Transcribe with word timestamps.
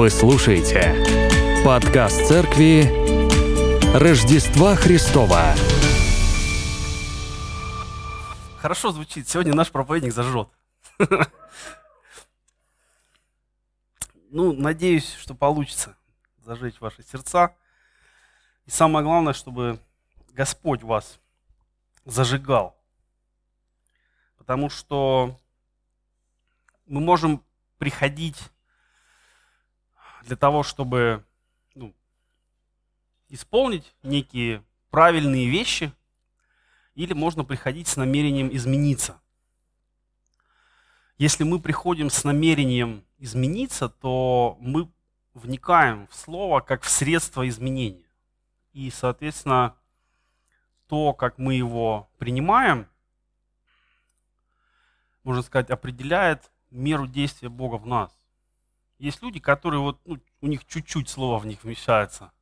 Вы 0.00 0.08
слушаете 0.08 0.94
подкаст 1.62 2.26
церкви 2.26 2.84
Рождества 3.94 4.74
Христова. 4.74 5.54
Хорошо 8.56 8.92
звучит. 8.92 9.28
Сегодня 9.28 9.52
наш 9.52 9.70
проповедник 9.70 10.14
зажжет. 10.14 10.48
Ну, 14.30 14.54
надеюсь, 14.54 15.12
что 15.16 15.34
получится 15.34 15.94
зажечь 16.38 16.80
ваши 16.80 17.02
сердца. 17.02 17.54
И 18.64 18.70
самое 18.70 19.04
главное, 19.04 19.34
чтобы 19.34 19.78
Господь 20.32 20.82
вас 20.82 21.20
зажигал. 22.06 22.74
Потому 24.38 24.70
что 24.70 25.38
мы 26.86 27.02
можем 27.02 27.44
приходить 27.76 28.38
для 30.30 30.36
того, 30.36 30.62
чтобы 30.62 31.24
ну, 31.74 31.92
исполнить 33.30 33.96
некие 34.04 34.62
правильные 34.90 35.50
вещи, 35.50 35.92
или 36.94 37.14
можно 37.14 37.42
приходить 37.42 37.88
с 37.88 37.96
намерением 37.96 38.48
измениться. 38.54 39.20
Если 41.18 41.42
мы 41.42 41.58
приходим 41.58 42.10
с 42.10 42.22
намерением 42.22 43.04
измениться, 43.18 43.88
то 43.88 44.56
мы 44.60 44.88
вникаем 45.34 46.06
в 46.06 46.14
слово 46.14 46.60
как 46.60 46.84
в 46.84 46.88
средство 46.88 47.48
изменения. 47.48 48.06
И, 48.72 48.88
соответственно, 48.92 49.74
то, 50.86 51.12
как 51.12 51.38
мы 51.38 51.54
его 51.54 52.08
принимаем, 52.18 52.86
можно 55.24 55.42
сказать, 55.42 55.70
определяет 55.70 56.52
меру 56.70 57.08
действия 57.08 57.48
Бога 57.48 57.78
в 57.78 57.86
нас. 57.88 58.19
Есть 59.00 59.22
люди, 59.22 59.40
которые 59.40 59.80
вот, 59.80 59.98
ну, 60.04 60.18
у 60.42 60.46
них 60.46 60.66
чуть-чуть 60.66 61.08
слова 61.08 61.38
в 61.38 61.46
них 61.46 61.64
вмещается. 61.64 62.32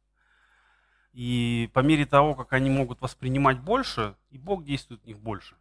И 1.12 1.70
по 1.72 1.80
мере 1.80 2.04
того, 2.04 2.34
как 2.34 2.52
они 2.52 2.68
могут 2.68 3.00
воспринимать 3.00 3.60
больше, 3.60 4.16
и 4.30 4.38
Бог 4.38 4.64
действует 4.64 5.00
в 5.02 5.06
них 5.06 5.20
больше. 5.20 5.56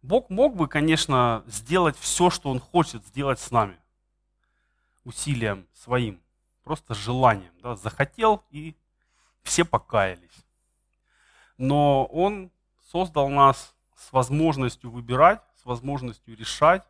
Бог 0.00 0.30
мог 0.30 0.56
бы, 0.56 0.68
конечно, 0.68 1.44
сделать 1.46 1.98
все, 1.98 2.30
что 2.30 2.48
Он 2.48 2.60
хочет 2.60 3.06
сделать 3.06 3.40
с 3.40 3.50
нами. 3.50 3.76
Усилием 5.04 5.68
своим, 5.74 6.22
просто 6.64 6.94
желанием. 6.94 7.52
Да, 7.62 7.76
захотел, 7.76 8.42
и 8.48 8.74
все 9.42 9.66
покаялись. 9.66 10.46
Но 11.58 12.06
Он 12.06 12.50
создал 12.90 13.28
нас 13.28 13.74
с 13.96 14.12
возможностью 14.12 14.90
выбирать, 14.90 15.42
с 15.62 15.66
возможностью 15.66 16.34
решать. 16.38 16.84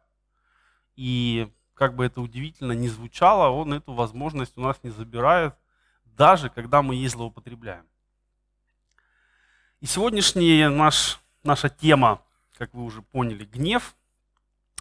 И 0.95 1.53
как 1.75 1.95
бы 1.95 2.05
это 2.05 2.20
удивительно 2.20 2.73
не 2.73 2.89
звучало, 2.89 3.48
он 3.48 3.73
эту 3.73 3.92
возможность 3.92 4.56
у 4.56 4.61
нас 4.61 4.78
не 4.83 4.91
забирает, 4.91 5.55
даже 6.05 6.51
когда 6.51 6.83
мы 6.83 6.95
ей 6.95 7.09
злоупотребляем. 7.09 7.87
И 9.81 9.87
сегодняшняя 9.87 10.69
наш, 10.69 11.20
наша 11.42 11.69
тема, 11.69 12.23
как 12.56 12.73
вы 12.75 12.84
уже 12.84 13.03
поняли, 13.03 13.45
гнев, 13.45 13.97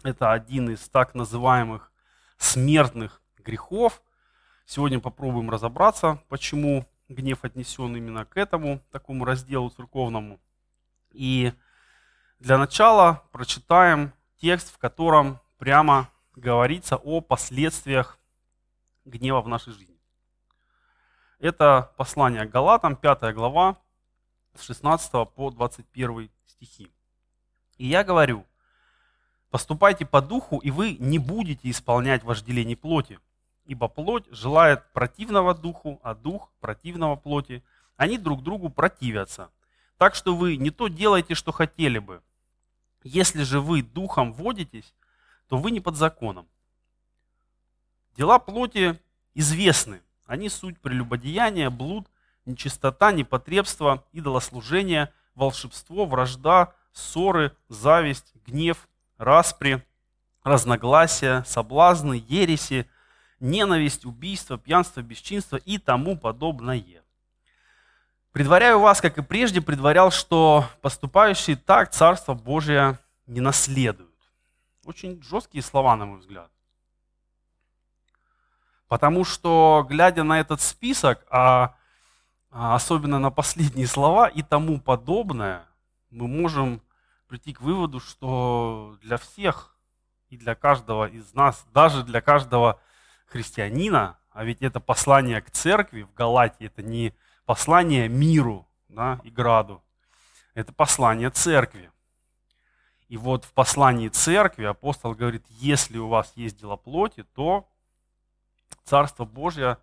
это 0.04 0.32
один 0.32 0.70
из 0.70 0.88
так 0.88 1.14
называемых 1.14 1.90
смертных 2.38 3.20
грехов. 3.38 4.02
Сегодня 4.64 5.00
попробуем 5.00 5.50
разобраться, 5.50 6.22
почему 6.28 6.86
гнев 7.08 7.44
отнесен 7.44 7.96
именно 7.96 8.24
к 8.24 8.36
этому, 8.36 8.80
такому 8.90 9.24
разделу 9.24 9.70
церковному. 9.70 10.40
И 11.12 11.52
для 12.38 12.58
начала 12.58 13.22
прочитаем 13.32 14.12
текст, 14.40 14.72
в 14.72 14.78
котором 14.78 15.40
прямо 15.58 16.08
говорится 16.34 16.96
о 16.96 17.20
последствиях 17.20 18.18
гнева 19.04 19.40
в 19.40 19.48
нашей 19.48 19.72
жизни. 19.72 19.98
Это 21.38 21.92
послание 21.96 22.46
Галатам, 22.46 22.96
5 22.96 23.34
глава, 23.34 23.76
с 24.54 24.62
16 24.62 25.10
по 25.34 25.50
21 25.50 26.30
стихи. 26.46 26.92
И 27.78 27.86
я 27.86 28.04
говорю, 28.04 28.46
поступайте 29.50 30.06
по 30.06 30.22
духу, 30.22 30.58
и 30.58 30.70
вы 30.70 30.96
не 30.98 31.18
будете 31.18 31.68
исполнять 31.70 32.22
вожделение 32.22 32.76
плоти, 32.76 33.18
ибо 33.64 33.88
плоть 33.88 34.24
желает 34.30 34.92
противного 34.92 35.54
духу, 35.54 36.00
а 36.02 36.14
дух 36.14 36.50
противного 36.60 37.16
плоти. 37.16 37.62
Они 37.96 38.18
друг 38.18 38.42
другу 38.42 38.70
противятся. 38.70 39.50
Так 39.98 40.14
что 40.14 40.34
вы 40.34 40.56
не 40.56 40.70
то 40.70 40.88
делаете, 40.88 41.34
что 41.34 41.52
хотели 41.52 41.98
бы. 41.98 42.22
Если 43.04 43.42
же 43.42 43.60
вы 43.60 43.82
духом 43.82 44.32
водитесь, 44.32 44.94
то 45.52 45.58
вы 45.58 45.70
не 45.70 45.80
под 45.80 45.96
законом. 45.96 46.48
Дела 48.16 48.38
плоти 48.38 48.98
известны. 49.34 50.00
Они 50.24 50.48
суть 50.48 50.80
прелюбодеяния, 50.80 51.68
блуд, 51.68 52.06
нечистота, 52.46 53.12
непотребство, 53.12 54.02
идолослужение, 54.12 55.12
волшебство, 55.34 56.06
вражда, 56.06 56.72
ссоры, 56.94 57.54
зависть, 57.68 58.32
гнев, 58.46 58.88
распри, 59.18 59.84
разногласия, 60.42 61.44
соблазны, 61.46 62.24
ереси, 62.26 62.88
ненависть, 63.38 64.06
убийство, 64.06 64.56
пьянство, 64.56 65.02
бесчинство 65.02 65.56
и 65.58 65.76
тому 65.76 66.16
подобное. 66.16 67.02
Предваряю 68.32 68.78
вас, 68.80 69.02
как 69.02 69.18
и 69.18 69.22
прежде 69.22 69.60
предварял, 69.60 70.10
что 70.10 70.64
поступающие 70.80 71.56
так 71.56 71.90
Царство 71.90 72.32
Божие 72.32 72.98
не 73.26 73.40
наследуют. 73.40 74.11
Очень 74.84 75.22
жесткие 75.22 75.62
слова, 75.62 75.96
на 75.96 76.06
мой 76.06 76.18
взгляд. 76.18 76.50
Потому 78.88 79.24
что, 79.24 79.86
глядя 79.88 80.22
на 80.22 80.40
этот 80.40 80.60
список, 80.60 81.24
а, 81.30 81.74
а 82.50 82.74
особенно 82.74 83.18
на 83.18 83.30
последние 83.30 83.86
слова 83.86 84.26
и 84.28 84.42
тому 84.42 84.80
подобное, 84.80 85.66
мы 86.10 86.28
можем 86.28 86.82
прийти 87.26 87.54
к 87.54 87.62
выводу, 87.62 88.00
что 88.00 88.98
для 89.00 89.16
всех 89.16 89.74
и 90.28 90.36
для 90.36 90.54
каждого 90.54 91.08
из 91.08 91.32
нас, 91.32 91.64
даже 91.72 92.02
для 92.02 92.20
каждого 92.20 92.80
христианина, 93.26 94.18
а 94.30 94.44
ведь 94.44 94.60
это 94.62 94.80
послание 94.80 95.40
к 95.40 95.50
церкви 95.50 96.02
в 96.02 96.12
Галатии, 96.12 96.66
это 96.66 96.82
не 96.82 97.14
послание 97.46 98.08
миру 98.08 98.68
да, 98.88 99.20
и 99.24 99.30
граду, 99.30 99.82
это 100.54 100.72
послание 100.72 101.30
церкви. 101.30 101.90
И 103.12 103.18
вот 103.18 103.44
в 103.44 103.52
послании 103.52 104.08
церкви 104.08 104.64
апостол 104.64 105.12
говорит, 105.14 105.44
если 105.50 105.98
у 105.98 106.08
вас 106.08 106.32
есть 106.34 106.56
дела 106.58 106.76
плоти, 106.76 107.24
то 107.34 107.68
Царство 108.84 109.26
Божье, 109.26 109.76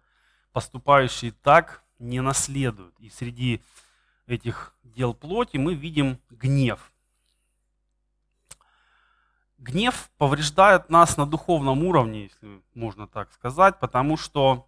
поступающие 0.51 1.31
так, 1.31 1.83
не 1.99 2.21
наследуют. 2.21 2.99
И 2.99 3.11
среди 3.11 3.61
этих 4.25 4.73
дел 4.81 5.13
плоти 5.13 5.57
мы 5.57 5.75
видим 5.75 6.17
гнев. 6.31 6.91
Гнев 9.59 10.09
повреждает 10.17 10.89
нас 10.89 11.15
на 11.15 11.27
духовном 11.27 11.83
уровне, 11.83 12.23
если 12.23 12.63
можно 12.73 13.05
так 13.05 13.31
сказать, 13.31 13.79
потому 13.79 14.17
что 14.17 14.67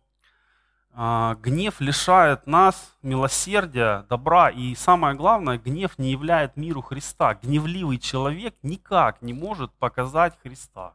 гнев 0.93 1.79
лишает 1.79 2.47
нас 2.47 2.97
милосердия, 3.01 4.05
добра. 4.09 4.49
И 4.49 4.75
самое 4.75 5.15
главное, 5.15 5.57
гнев 5.57 5.97
не 5.97 6.11
являет 6.11 6.57
миру 6.57 6.81
Христа. 6.81 7.35
Гневливый 7.35 7.97
человек 7.97 8.55
никак 8.61 9.21
не 9.21 9.33
может 9.33 9.71
показать 9.73 10.37
Христа. 10.41 10.93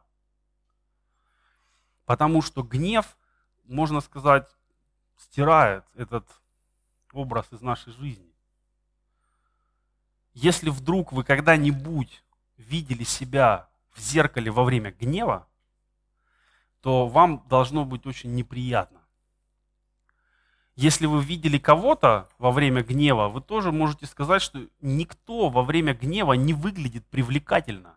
Потому 2.05 2.41
что 2.41 2.63
гнев, 2.63 3.17
можно 3.65 4.01
сказать, 4.01 4.47
стирает 5.17 5.83
этот 5.95 6.25
образ 7.11 7.47
из 7.51 7.61
нашей 7.61 7.91
жизни. 7.93 8.31
Если 10.33 10.69
вдруг 10.69 11.11
вы 11.11 11.23
когда-нибудь 11.23 12.23
видели 12.57 13.03
себя 13.03 13.67
в 13.91 13.99
зеркале 13.99 14.51
во 14.51 14.63
время 14.63 14.91
гнева, 14.91 15.47
то 16.81 17.07
вам 17.07 17.43
должно 17.49 17.85
быть 17.85 18.05
очень 18.05 18.35
неприятно. 18.35 18.96
Если 20.77 21.07
вы 21.07 21.23
видели 21.23 21.57
кого-то 21.57 22.29
во 22.37 22.51
время 22.51 22.83
гнева, 22.83 23.29
вы 23.29 23.41
тоже 23.41 23.71
можете 23.71 24.05
сказать, 24.05 24.43
что 24.43 24.59
никто 24.79 25.49
во 25.49 25.63
время 25.63 25.95
гнева 25.95 26.33
не 26.33 26.53
выглядит 26.53 27.03
привлекательно, 27.07 27.95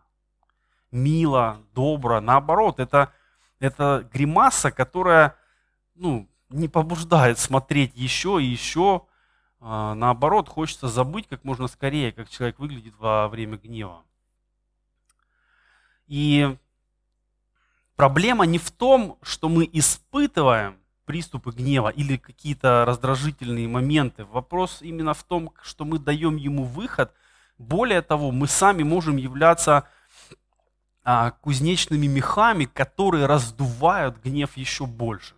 мило, 0.89 1.61
добро. 1.75 2.19
Наоборот, 2.21 2.79
это, 2.79 3.13
это 3.59 4.09
гримаса, 4.11 4.71
которая 4.71 5.35
ну, 5.93 6.27
не 6.49 6.67
побуждает 6.67 7.37
смотреть 7.37 7.91
еще 7.93 8.41
и 8.41 8.47
еще. 8.47 9.05
А, 9.59 9.93
наоборот, 9.93 10.49
хочется 10.49 10.87
забыть 10.87 11.27
как 11.27 11.43
можно 11.43 11.67
скорее, 11.67 12.11
как 12.11 12.29
человек 12.29 12.57
выглядит 12.57 12.95
во 12.97 13.27
время 13.27 13.57
гнева. 13.57 14.01
И 16.07 16.57
проблема 17.95 18.47
не 18.47 18.57
в 18.57 18.71
том, 18.71 19.19
что 19.21 19.49
мы 19.49 19.69
испытываем 19.71 20.80
приступы 21.05 21.51
гнева 21.51 21.89
или 21.89 22.17
какие-то 22.17 22.85
раздражительные 22.85 23.67
моменты. 23.67 24.25
Вопрос 24.25 24.81
именно 24.81 25.13
в 25.13 25.23
том, 25.23 25.53
что 25.61 25.85
мы 25.85 25.99
даем 25.99 26.35
ему 26.35 26.63
выход. 26.63 27.13
Более 27.57 28.01
того, 28.01 28.31
мы 28.31 28.47
сами 28.47 28.83
можем 28.83 29.17
являться 29.17 29.87
а, 31.03 31.31
кузнечными 31.31 32.07
мехами, 32.07 32.65
которые 32.65 33.25
раздувают 33.25 34.21
гнев 34.23 34.55
еще 34.55 34.85
больше, 34.85 35.35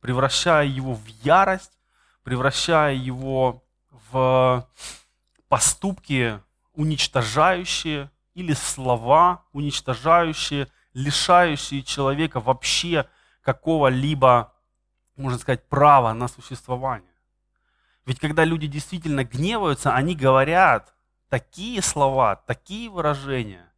превращая 0.00 0.66
его 0.66 0.94
в 0.94 1.06
ярость, 1.22 1.78
превращая 2.22 2.94
его 2.94 3.62
в 4.10 4.68
поступки 5.48 6.40
уничтожающие 6.74 8.10
или 8.34 8.54
слова 8.54 9.44
уничтожающие, 9.52 10.68
лишающие 10.94 11.82
человека 11.82 12.40
вообще 12.40 13.06
какого-либо, 13.42 14.54
можно 15.20 15.38
сказать, 15.38 15.68
права 15.68 16.12
на 16.14 16.28
существование. 16.28 17.10
Ведь 18.06 18.18
когда 18.18 18.44
люди 18.44 18.66
действительно 18.66 19.24
гневаются, 19.24 19.94
они 19.94 20.16
говорят 20.16 20.94
такие 21.28 21.82
слова, 21.82 22.36
такие 22.36 22.90
выражения, 22.90 23.72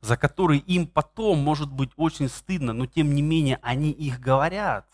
за 0.00 0.16
которые 0.16 0.60
им 0.60 0.86
потом 0.86 1.38
может 1.38 1.70
быть 1.70 1.90
очень 1.96 2.28
стыдно, 2.28 2.72
но 2.72 2.86
тем 2.86 3.14
не 3.14 3.22
менее 3.22 3.58
они 3.62 3.90
их 3.90 4.20
говорят. 4.20 4.88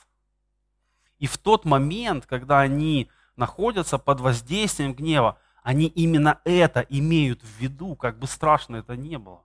И 1.18 1.26
в 1.26 1.38
тот 1.38 1.64
момент, 1.64 2.26
когда 2.26 2.60
они 2.60 3.10
находятся 3.36 3.98
под 3.98 4.20
воздействием 4.20 4.92
гнева, 4.92 5.38
они 5.62 5.86
именно 5.86 6.40
это 6.44 6.80
имеют 6.80 7.42
в 7.42 7.58
виду, 7.58 7.94
как 7.94 8.18
бы 8.18 8.26
страшно 8.26 8.76
это 8.76 8.96
не 8.96 9.18
было. 9.18 9.42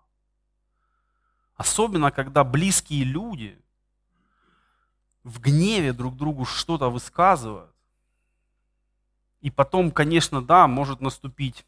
Особенно, 1.56 2.12
когда 2.12 2.44
близкие 2.44 3.04
люди 3.04 3.60
в 5.27 5.41
гневе 5.41 5.91
друг 5.91 6.15
другу 6.15 6.45
что-то 6.45 6.89
высказывают. 6.89 7.75
И 9.41 9.51
потом, 9.51 9.91
конечно, 9.91 10.41
да, 10.41 10.68
может 10.68 11.01
наступить 11.01 11.65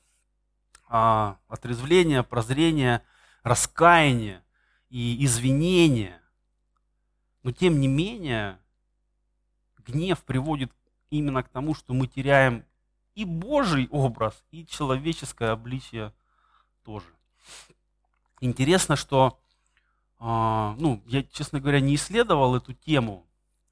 а, 0.87 1.37
отрезвление, 1.49 2.23
прозрение, 2.23 3.03
раскаяние 3.43 4.43
и 4.89 5.23
извинение. 5.25 6.21
Но 7.43 7.51
тем 7.51 7.81
не 7.81 7.89
менее, 7.89 8.57
гнев 9.85 10.23
приводит 10.23 10.71
именно 11.09 11.43
к 11.43 11.49
тому, 11.49 11.75
что 11.75 11.93
мы 11.93 12.07
теряем 12.07 12.63
и 13.13 13.25
Божий 13.25 13.89
образ, 13.91 14.41
и 14.51 14.65
человеческое 14.65 15.51
обличие 15.51 16.13
тоже. 16.85 17.13
Интересно, 18.39 18.95
что, 18.95 19.37
э, 20.19 20.75
ну, 20.79 21.03
я, 21.07 21.23
честно 21.23 21.59
говоря, 21.59 21.81
не 21.81 21.95
исследовал 21.95 22.55
эту 22.55 22.73
тему, 22.73 23.25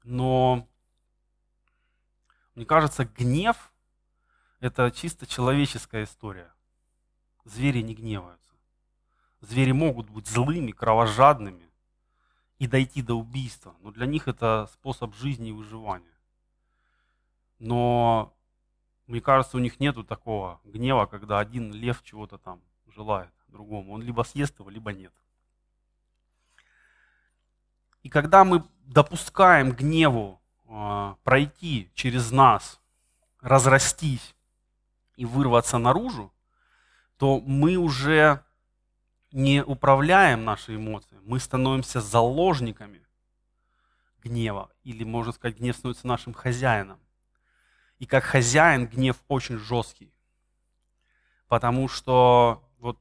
но 0.08 0.66
мне 2.54 2.64
кажется, 2.64 3.04
гнев– 3.04 3.70
это 4.60 4.90
чисто 4.90 5.26
человеческая 5.26 6.04
история. 6.04 6.50
Звери 7.44 7.82
не 7.82 7.94
гневаются. 7.94 8.54
Звери 9.40 9.72
могут 9.72 10.08
быть 10.08 10.26
злыми, 10.26 10.72
кровожадными 10.72 11.70
и 12.58 12.66
дойти 12.66 13.02
до 13.02 13.16
убийства, 13.16 13.76
но 13.80 13.90
для 13.90 14.06
них 14.06 14.28
это 14.28 14.68
способ 14.72 15.14
жизни 15.14 15.50
и 15.50 15.52
выживания. 15.52 16.18
Но 17.58 18.34
мне 19.06 19.20
кажется, 19.20 19.58
у 19.58 19.60
них 19.60 19.78
нету 19.78 20.04
такого 20.04 20.58
гнева, 20.64 21.04
когда 21.04 21.38
один 21.38 21.70
лев 21.70 22.02
чего-то 22.02 22.38
там 22.38 22.62
желает 22.86 23.32
другому. 23.48 23.92
Он 23.92 24.02
либо 24.02 24.22
съест 24.22 24.58
его, 24.58 24.70
либо 24.70 24.90
нет. 24.90 25.12
И 28.02 28.08
когда 28.08 28.44
мы 28.44 28.64
допускаем 28.88 29.72
гневу 29.72 30.40
э, 30.66 31.14
пройти 31.22 31.90
через 31.94 32.30
нас, 32.30 32.80
разрастись 33.40 34.34
и 35.16 35.24
вырваться 35.24 35.78
наружу, 35.78 36.32
то 37.18 37.40
мы 37.40 37.76
уже 37.76 38.42
не 39.30 39.62
управляем 39.62 40.44
наши 40.44 40.76
эмоции, 40.76 41.18
мы 41.22 41.38
становимся 41.38 42.00
заложниками 42.00 43.06
гнева, 44.22 44.70
или, 44.84 45.04
можно 45.04 45.32
сказать, 45.32 45.58
гнев 45.58 45.76
становится 45.76 46.06
нашим 46.06 46.32
хозяином. 46.32 46.98
И 47.98 48.06
как 48.06 48.24
хозяин 48.24 48.86
гнев 48.86 49.16
очень 49.28 49.58
жесткий. 49.58 50.12
Потому 51.46 51.88
что 51.88 52.64
вот 52.78 52.98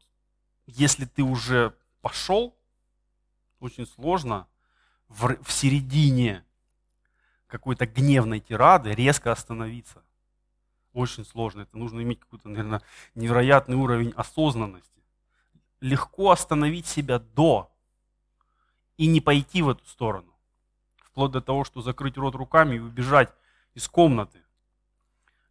если 0.66 1.06
ты 1.06 1.24
уже 1.24 1.74
пошел, 2.02 2.58
очень 3.60 3.88
сложно 3.88 4.48
в, 5.10 5.42
в 5.44 5.52
середине 5.52 6.44
какой-то 7.48 7.86
гневной 7.86 8.40
тирады 8.40 8.92
резко 8.92 9.32
остановиться. 9.32 10.04
Очень 10.94 11.26
сложно. 11.26 11.62
Это 11.62 11.78
нужно 11.78 12.02
иметь 12.02 12.20
какой-то, 12.20 12.50
наверное, 12.50 12.82
невероятный 13.16 13.76
уровень 13.76 14.14
осознанности. 14.16 15.04
Легко 15.80 16.32
остановить 16.32 16.88
себя 16.88 17.20
до 17.20 17.72
и 18.98 19.06
не 19.06 19.22
пойти 19.22 19.62
в 19.62 19.70
эту 19.70 19.86
сторону. 19.86 20.34
Вплоть 20.98 21.32
до 21.32 21.42
того, 21.42 21.64
что 21.64 21.82
закрыть 21.82 22.18
рот 22.18 22.36
руками 22.36 22.76
и 22.76 22.80
убежать 22.80 23.34
из 23.76 23.88
комнаты 23.88 24.42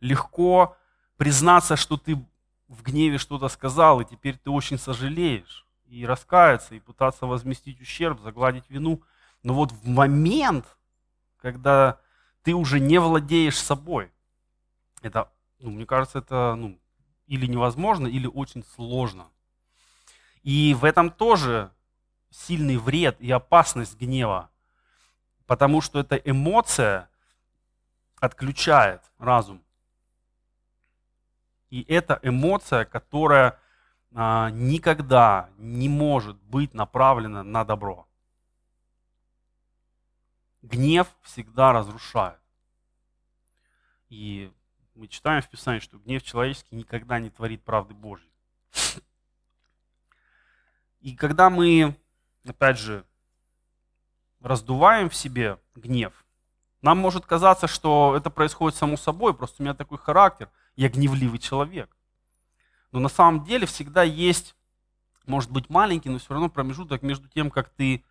легко 0.00 0.76
признаться, 1.16 1.76
что 1.76 1.96
ты 1.96 2.16
в 2.68 2.82
гневе 2.82 3.18
что-то 3.18 3.48
сказал, 3.48 4.00
и 4.00 4.04
теперь 4.04 4.36
ты 4.36 4.50
очень 4.50 4.78
сожалеешь, 4.78 5.66
и 5.86 6.04
раскаяться, 6.04 6.74
и 6.74 6.80
пытаться 6.80 7.26
возместить 7.26 7.80
ущерб, 7.80 8.20
загладить 8.20 8.68
вину. 8.68 9.02
Но 9.46 9.54
вот 9.54 9.70
в 9.70 9.86
момент, 9.86 10.76
когда 11.36 12.00
ты 12.42 12.52
уже 12.52 12.80
не 12.80 12.98
владеешь 12.98 13.56
собой, 13.56 14.10
это, 15.02 15.30
ну, 15.60 15.70
мне 15.70 15.86
кажется, 15.86 16.18
это 16.18 16.56
ну, 16.56 16.80
или 17.28 17.46
невозможно, 17.46 18.08
или 18.08 18.26
очень 18.26 18.64
сложно. 18.64 19.28
И 20.42 20.74
в 20.74 20.84
этом 20.84 21.10
тоже 21.10 21.70
сильный 22.28 22.76
вред 22.76 23.20
и 23.20 23.30
опасность 23.30 23.96
гнева, 23.96 24.50
потому 25.46 25.80
что 25.80 26.00
эта 26.00 26.16
эмоция 26.16 27.08
отключает 28.16 29.00
разум. 29.16 29.62
И 31.70 31.84
это 31.84 32.18
эмоция, 32.24 32.84
которая 32.84 33.60
а, 34.12 34.50
никогда 34.50 35.50
не 35.56 35.88
может 35.88 36.36
быть 36.36 36.74
направлена 36.74 37.44
на 37.44 37.64
добро. 37.64 38.08
Гнев 40.66 41.08
всегда 41.22 41.72
разрушает. 41.72 42.40
И 44.08 44.52
мы 44.94 45.08
читаем 45.08 45.42
в 45.42 45.48
Писании, 45.48 45.80
что 45.80 45.98
гнев 45.98 46.22
человеческий 46.22 46.76
никогда 46.76 47.18
не 47.18 47.30
творит 47.30 47.62
правды 47.62 47.94
Божьей. 47.94 48.30
И 51.00 51.14
когда 51.14 51.50
мы, 51.50 51.96
опять 52.44 52.78
же, 52.78 53.04
раздуваем 54.40 55.08
в 55.08 55.14
себе 55.14 55.58
гнев, 55.74 56.24
нам 56.82 56.98
может 56.98 57.26
казаться, 57.26 57.66
что 57.66 58.14
это 58.16 58.30
происходит 58.30 58.76
само 58.76 58.96
собой, 58.96 59.34
просто 59.34 59.62
у 59.62 59.64
меня 59.64 59.74
такой 59.74 59.98
характер– 59.98 60.50
я 60.76 60.90
гневливый 60.90 61.38
человек. 61.38 61.96
Но 62.92 63.00
на 63.00 63.08
самом 63.08 63.44
деле 63.44 63.66
всегда 63.66 64.02
есть, 64.02 64.54
может 65.26 65.50
быть, 65.50 65.68
маленький, 65.68 66.10
но 66.10 66.18
все 66.18 66.34
равно 66.34 66.48
промежуток 66.48 67.02
между 67.02 67.28
тем, 67.28 67.50
как 67.50 67.70
ты, 67.70 68.04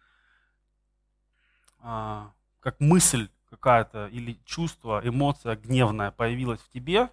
а, 1.80 2.34
как 2.66 2.80
мысль 2.80 3.30
какая-то 3.52 4.08
или 4.08 4.40
чувство, 4.44 5.00
эмоция 5.04 5.56
гневная 5.56 6.10
появилась 6.10 6.60
в 6.62 6.70
тебе, 6.72 7.12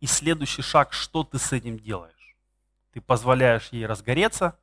и 0.00 0.06
следующий 0.06 0.60
шаг, 0.60 0.92
что 0.92 1.24
ты 1.24 1.38
с 1.38 1.50
этим 1.50 1.78
делаешь? 1.78 2.36
Ты 2.92 3.00
позволяешь 3.00 3.70
ей 3.72 3.86
разгореться, 3.86 4.58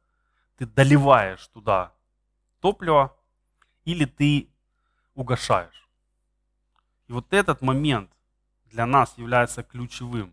ты 0.56 0.68
доливаешь 0.68 1.48
туда 1.48 1.92
топливо, 2.60 3.18
или 3.86 4.06
ты 4.06 4.52
угошаешь. 5.16 5.90
И 7.08 7.12
вот 7.12 7.34
этот 7.34 7.64
момент, 7.64 8.12
для 8.66 8.86
нас 8.86 9.18
является 9.18 9.64
ключевым. 9.64 10.32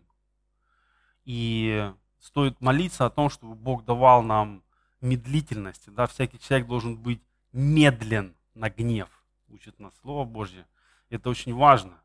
И 1.25 1.91
стоит 2.19 2.61
молиться 2.61 3.07
о 3.07 3.09
том, 3.09 3.31
чтобы 3.31 3.55
Бог 3.55 3.83
давал 3.83 4.21
нам 4.21 4.63
медлительности. 5.01 5.89
Да? 5.89 6.05
Всякий 6.05 6.37
человек 6.37 6.67
должен 6.67 6.97
быть 6.97 7.23
медлен 7.51 8.36
на 8.57 8.69
гнев, 8.69 9.09
учит 9.49 9.79
нас 9.79 9.93
Слово 10.01 10.25
Божье. 10.25 10.65
Это 11.09 11.29
очень 11.29 11.53
важно. 11.53 11.99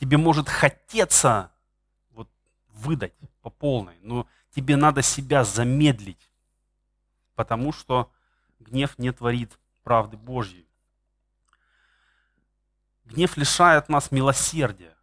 Тебе 0.00 0.16
может 0.16 0.48
хотеться 0.48 1.52
вот, 2.10 2.28
выдать 2.68 3.14
по 3.40 3.50
полной, 3.50 3.98
но 4.00 4.26
тебе 4.54 4.76
надо 4.76 5.02
себя 5.02 5.44
замедлить, 5.44 6.30
потому 7.34 7.72
что 7.72 8.10
гнев 8.58 8.98
не 8.98 9.12
творит 9.12 9.58
правды 9.82 10.16
Божьей. 10.16 10.66
Гнев 13.04 13.36
лишает 13.36 13.88
нас 13.88 14.10
милосердия 14.10 14.96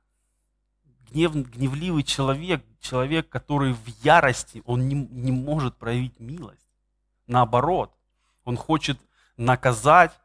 гнев, 1.11 1.33
гневливый 1.33 2.03
человек, 2.03 2.63
человек, 2.79 3.29
который 3.29 3.73
в 3.73 3.87
ярости, 4.03 4.61
он 4.65 4.87
не, 4.87 4.95
не 4.95 5.31
может 5.31 5.75
проявить 5.77 6.19
милость. 6.19 6.67
Наоборот, 7.27 7.93
он 8.43 8.57
хочет 8.57 8.99
наказать, 9.37 10.18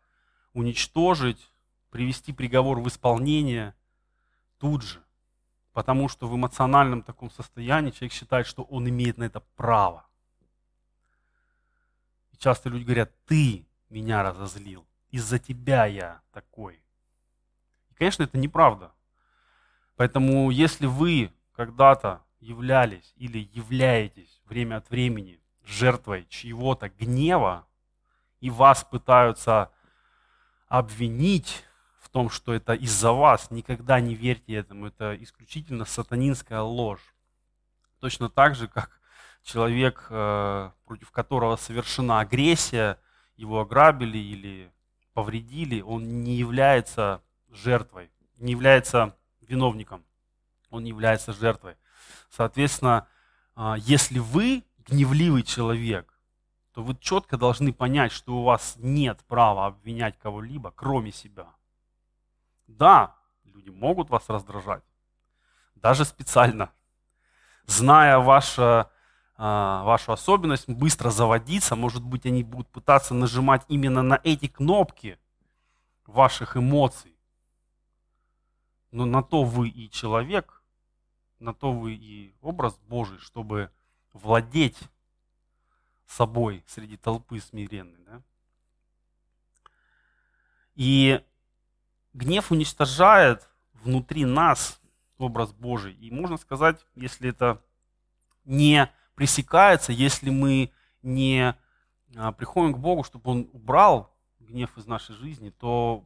уничтожить, 0.55 1.51
привести 1.91 2.33
приговор 2.33 2.81
в 2.81 2.89
исполнение 2.89 3.75
тут 4.59 4.83
же. 4.83 5.03
Потому 5.73 6.09
что 6.09 6.29
в 6.29 6.35
эмоциональном 6.35 7.03
таком 7.03 7.31
состоянии 7.31 7.91
человек 7.91 8.13
считает, 8.13 8.47
что 8.47 8.63
он 8.63 8.89
имеет 8.89 9.19
на 9.19 9.25
это 9.25 9.41
право. 9.57 10.07
И 12.33 12.37
часто 12.37 12.69
люди 12.71 12.85
говорят, 12.85 13.13
ты 13.27 13.67
меня 13.91 14.23
разозлил, 14.23 14.87
из-за 15.11 15.39
тебя 15.39 15.87
я 15.87 16.23
такой. 16.33 16.81
И, 17.91 17.95
конечно, 17.95 18.23
это 18.23 18.39
неправда. 18.39 18.93
Поэтому, 19.97 20.51
если 20.51 20.87
вы 20.87 21.33
когда-то 21.53 22.23
являлись 22.41 23.13
или 23.17 23.49
являетесь 23.53 24.41
время 24.45 24.77
от 24.77 24.91
времени 24.91 25.41
жертвой 25.65 26.27
чьего-то 26.29 26.89
гнева, 26.89 27.67
и 28.41 28.51
вас 28.51 28.85
пытаются 28.85 29.71
обвинить 30.69 31.65
в 31.99 32.09
том, 32.09 32.31
что 32.31 32.53
это 32.53 32.75
из-за 32.75 33.13
вас, 33.13 33.51
никогда 33.51 34.01
не 34.01 34.15
верьте 34.15 34.55
этому, 34.55 34.87
это 34.87 35.17
исключительно 35.23 35.85
сатанинская 35.85 36.61
ложь. 36.61 37.15
Точно 38.01 38.29
так 38.29 38.55
же, 38.55 38.69
как 38.69 39.01
человек, 39.43 40.07
э, 40.11 40.71
против 40.85 41.11
которого 41.11 41.57
совершена 41.57 42.21
агрессия, 42.21 42.99
его 43.37 43.61
ограбили 43.61 44.19
или 44.19 44.73
повредили, 45.13 45.81
он 45.81 46.23
не 46.23 46.37
является 46.37 47.23
жертвой, 47.51 48.11
не 48.39 48.53
является 48.53 49.17
виновником, 49.41 50.05
он 50.71 50.85
не 50.85 50.91
является 50.91 51.33
жертвой. 51.33 51.77
Соответственно, 52.31 53.07
а, 53.55 53.77
если 53.79 54.19
вы 54.19 54.65
гневливый 54.87 55.43
человек, 55.43 56.14
то 56.75 56.83
вы 56.83 56.97
четко 56.97 57.37
должны 57.37 57.73
понять, 57.73 58.11
что 58.11 58.35
у 58.35 58.43
вас 58.43 58.75
нет 58.79 59.25
права 59.29 59.67
обвинять 59.67 60.19
кого-либо, 60.19 60.73
кроме 60.73 61.13
себя. 61.13 61.47
Да, 62.67 63.15
люди 63.45 63.71
могут 63.71 64.11
вас 64.11 64.29
раздражать, 64.29 64.83
даже 65.77 66.05
специально. 66.05 66.73
Зная 67.67 68.19
ваше, 68.19 68.89
а, 69.37 69.85
вашу 69.85 70.13
особенность 70.13 70.69
быстро 70.69 71.11
заводиться, 71.11 71.77
может 71.77 72.03
быть, 72.03 72.27
они 72.27 72.43
будут 72.43 72.69
пытаться 72.69 73.15
нажимать 73.15 73.65
именно 73.69 74.03
на 74.03 74.21
эти 74.25 74.49
кнопки 74.49 75.17
ваших 76.07 76.57
эмоций. 76.57 77.17
Но 78.91 79.05
на 79.05 79.23
то 79.23 79.45
вы 79.45 79.69
и 79.69 79.89
человек, 79.91 80.65
на 81.39 81.55
то 81.55 81.73
вы 81.73 81.95
и 81.95 82.35
образ 82.41 82.77
Божий, 82.89 83.19
чтобы 83.19 83.71
владеть 84.13 84.79
собой 86.07 86.65
среди 86.67 86.97
толпы 86.97 87.41
смиренной. 87.41 87.99
Да? 88.05 88.23
И 90.75 91.23
гнев 92.13 92.51
уничтожает 92.51 93.49
внутри 93.73 94.25
нас 94.25 94.81
образ 95.19 95.53
Божий. 95.53 95.95
И 95.95 96.11
можно 96.11 96.37
сказать, 96.37 96.85
если 96.95 97.31
это 97.31 97.63
не 98.45 98.91
пресекается, 99.15 99.93
если 99.93 100.31
мы 100.31 100.73
не 101.03 101.55
а, 102.17 102.33
приходим 102.33 102.75
к 102.75 102.79
Богу, 102.79 103.05
чтобы 103.05 103.31
Он 103.31 103.49
убрал 103.53 104.15
гнев 104.41 104.77
из 104.77 104.87
нашей 104.87 105.15
жизни, 105.15 105.51
то 105.51 106.05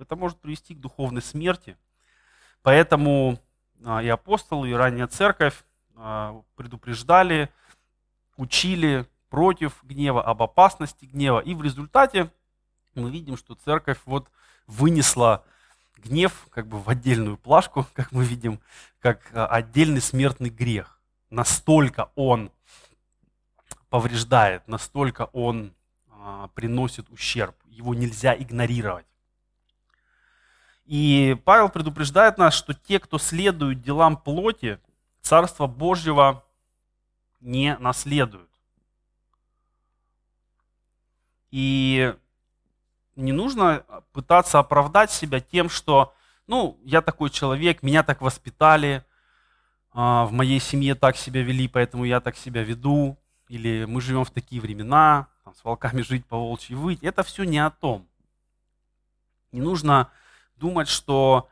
это 0.00 0.16
может 0.16 0.38
привести 0.40 0.74
к 0.74 0.80
духовной 0.80 1.22
смерти. 1.22 1.76
Поэтому 2.62 3.38
а, 3.84 4.02
и 4.02 4.08
апостолы, 4.08 4.70
и 4.70 4.74
ранняя 4.74 5.06
церковь 5.06 5.64
а, 5.94 6.42
предупреждали, 6.56 7.50
учили 8.36 9.06
против 9.36 9.80
гнева, 9.82 10.22
об 10.22 10.42
опасности 10.42 11.04
гнева. 11.04 11.40
И 11.40 11.54
в 11.54 11.62
результате 11.62 12.32
мы 12.94 13.10
видим, 13.10 13.36
что 13.36 13.54
церковь 13.54 13.98
вот 14.06 14.30
вынесла 14.66 15.44
гнев 15.98 16.46
как 16.48 16.66
бы 16.66 16.78
в 16.78 16.88
отдельную 16.88 17.36
плашку, 17.36 17.86
как 17.92 18.12
мы 18.12 18.24
видим, 18.24 18.60
как 18.98 19.20
а, 19.34 19.46
отдельный 19.48 20.00
смертный 20.00 20.48
грех. 20.48 20.98
Настолько 21.28 22.10
он 22.14 22.50
повреждает, 23.90 24.66
настолько 24.68 25.28
он 25.34 25.74
а, 26.08 26.48
приносит 26.54 27.10
ущерб. 27.10 27.54
Его 27.66 27.94
нельзя 27.94 28.34
игнорировать. 28.34 29.04
И 30.86 31.36
Павел 31.44 31.68
предупреждает 31.68 32.38
нас, 32.38 32.54
что 32.54 32.72
те, 32.72 32.98
кто 32.98 33.18
следует 33.18 33.82
делам 33.82 34.16
плоти, 34.16 34.80
Царство 35.20 35.66
Божьего 35.66 36.42
не 37.40 37.76
наследуют. 37.76 38.48
И 41.50 42.14
не 43.16 43.32
нужно 43.32 43.84
пытаться 44.12 44.58
оправдать 44.58 45.10
себя 45.10 45.40
тем, 45.40 45.68
что, 45.68 46.14
ну, 46.46 46.78
я 46.84 47.00
такой 47.02 47.30
человек, 47.30 47.82
меня 47.82 48.02
так 48.02 48.20
воспитали, 48.20 49.04
а, 49.92 50.26
в 50.26 50.32
моей 50.32 50.60
семье 50.60 50.94
так 50.94 51.16
себя 51.16 51.42
вели, 51.42 51.68
поэтому 51.68 52.04
я 52.04 52.20
так 52.20 52.36
себя 52.36 52.62
веду, 52.62 53.18
или 53.48 53.86
мы 53.86 54.00
живем 54.00 54.24
в 54.24 54.30
такие 54.30 54.60
времена, 54.60 55.28
там, 55.44 55.54
с 55.54 55.64
волками 55.64 56.02
жить, 56.02 56.26
по 56.26 56.36
волчьи 56.36 56.76
выть. 56.76 57.02
Это 57.02 57.22
все 57.22 57.44
не 57.44 57.58
о 57.58 57.70
том. 57.70 58.06
Не 59.52 59.60
нужно 59.60 60.10
думать, 60.56 60.88
что 60.88 61.48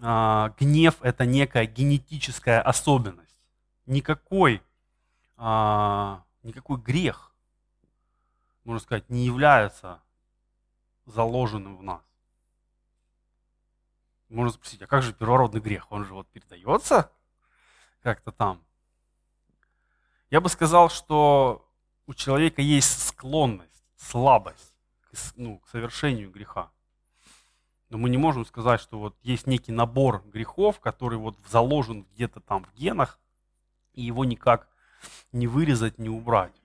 э, 0.00 0.50
гнев 0.58 0.96
это 1.02 1.26
некая 1.26 1.66
генетическая 1.66 2.60
особенность. 2.60 3.36
Никакой, 3.86 4.62
э, 5.36 6.18
никакой 6.42 6.78
грех, 6.78 7.33
можно 8.64 8.80
сказать, 8.80 9.08
не 9.08 9.24
является 9.24 10.02
заложенным 11.06 11.76
в 11.76 11.82
нас. 11.82 12.02
Можно 14.28 14.52
спросить, 14.52 14.82
а 14.82 14.86
как 14.86 15.02
же 15.02 15.12
первородный 15.12 15.60
грех? 15.60 15.92
Он 15.92 16.04
же 16.04 16.14
вот 16.14 16.26
передается 16.28 17.12
как-то 18.02 18.32
там. 18.32 18.64
Я 20.30 20.40
бы 20.40 20.48
сказал, 20.48 20.88
что 20.88 21.70
у 22.06 22.14
человека 22.14 22.60
есть 22.62 23.06
склонность, 23.06 23.84
слабость 23.96 24.76
к, 25.02 25.12
ну, 25.36 25.58
к 25.58 25.68
совершению 25.68 26.30
греха. 26.30 26.70
Но 27.90 27.98
мы 27.98 28.10
не 28.10 28.16
можем 28.16 28.44
сказать, 28.44 28.80
что 28.80 28.98
вот 28.98 29.16
есть 29.22 29.46
некий 29.46 29.70
набор 29.70 30.24
грехов, 30.26 30.80
который 30.80 31.18
вот 31.18 31.38
заложен 31.46 32.02
где-то 32.14 32.40
там 32.40 32.64
в 32.64 32.74
генах, 32.74 33.20
и 33.92 34.02
его 34.02 34.24
никак 34.24 34.68
не 35.32 35.46
вырезать, 35.46 35.98
не 35.98 36.08
убрать. 36.08 36.60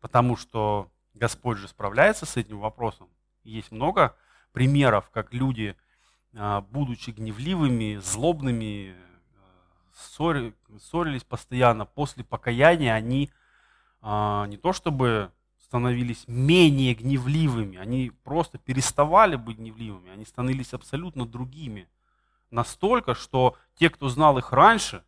Потому 0.00 0.36
что 0.36 0.90
Господь 1.14 1.58
же 1.58 1.68
справляется 1.68 2.26
с 2.26 2.36
этим 2.36 2.60
вопросом. 2.60 3.08
Есть 3.42 3.72
много 3.72 4.16
примеров, 4.52 5.10
как 5.10 5.32
люди, 5.32 5.76
а, 6.34 6.60
будучи 6.60 7.10
гневливыми, 7.10 7.96
злобными, 7.96 8.94
а, 9.36 10.42
ссорились 10.78 11.24
постоянно, 11.24 11.86
после 11.86 12.24
покаяния 12.24 12.94
они 12.94 13.30
а, 14.00 14.46
не 14.46 14.56
то 14.56 14.72
чтобы 14.72 15.32
становились 15.68 16.24
менее 16.26 16.94
гневливыми, 16.94 17.76
они 17.76 18.10
просто 18.24 18.58
переставали 18.58 19.36
быть 19.36 19.58
гневливыми, 19.58 20.10
они 20.10 20.24
становились 20.24 20.72
абсолютно 20.72 21.26
другими. 21.26 21.88
Настолько, 22.50 23.14
что 23.14 23.56
те, 23.74 23.90
кто 23.90 24.08
знал 24.08 24.38
их 24.38 24.52
раньше, 24.52 25.04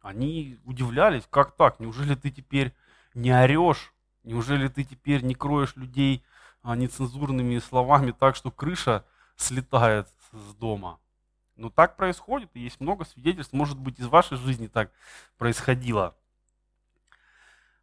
они 0.00 0.58
удивлялись, 0.64 1.24
как 1.28 1.54
так, 1.54 1.80
неужели 1.80 2.14
ты 2.14 2.30
теперь 2.30 2.74
не 3.14 3.30
орешь, 3.30 3.92
неужели 4.22 4.68
ты 4.68 4.84
теперь 4.84 5.22
не 5.22 5.34
кроешь 5.34 5.76
людей 5.76 6.24
а, 6.62 6.76
нецензурными 6.76 7.58
словами 7.58 8.12
так, 8.12 8.36
что 8.36 8.50
крыша 8.50 9.04
слетает 9.36 10.08
с 10.32 10.54
дома. 10.54 10.98
Но 11.56 11.70
так 11.70 11.96
происходит, 11.96 12.50
и 12.54 12.60
есть 12.60 12.80
много 12.80 13.04
свидетельств, 13.04 13.52
может 13.52 13.78
быть, 13.78 13.98
из 13.98 14.06
вашей 14.06 14.36
жизни 14.38 14.66
так 14.66 14.90
происходило. 15.36 16.14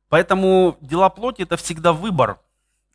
Поэтому 0.09 0.77
дела 0.81 1.09
плоти 1.09 1.41
это 1.41 1.57
всегда 1.57 1.93
выбор. 1.93 2.39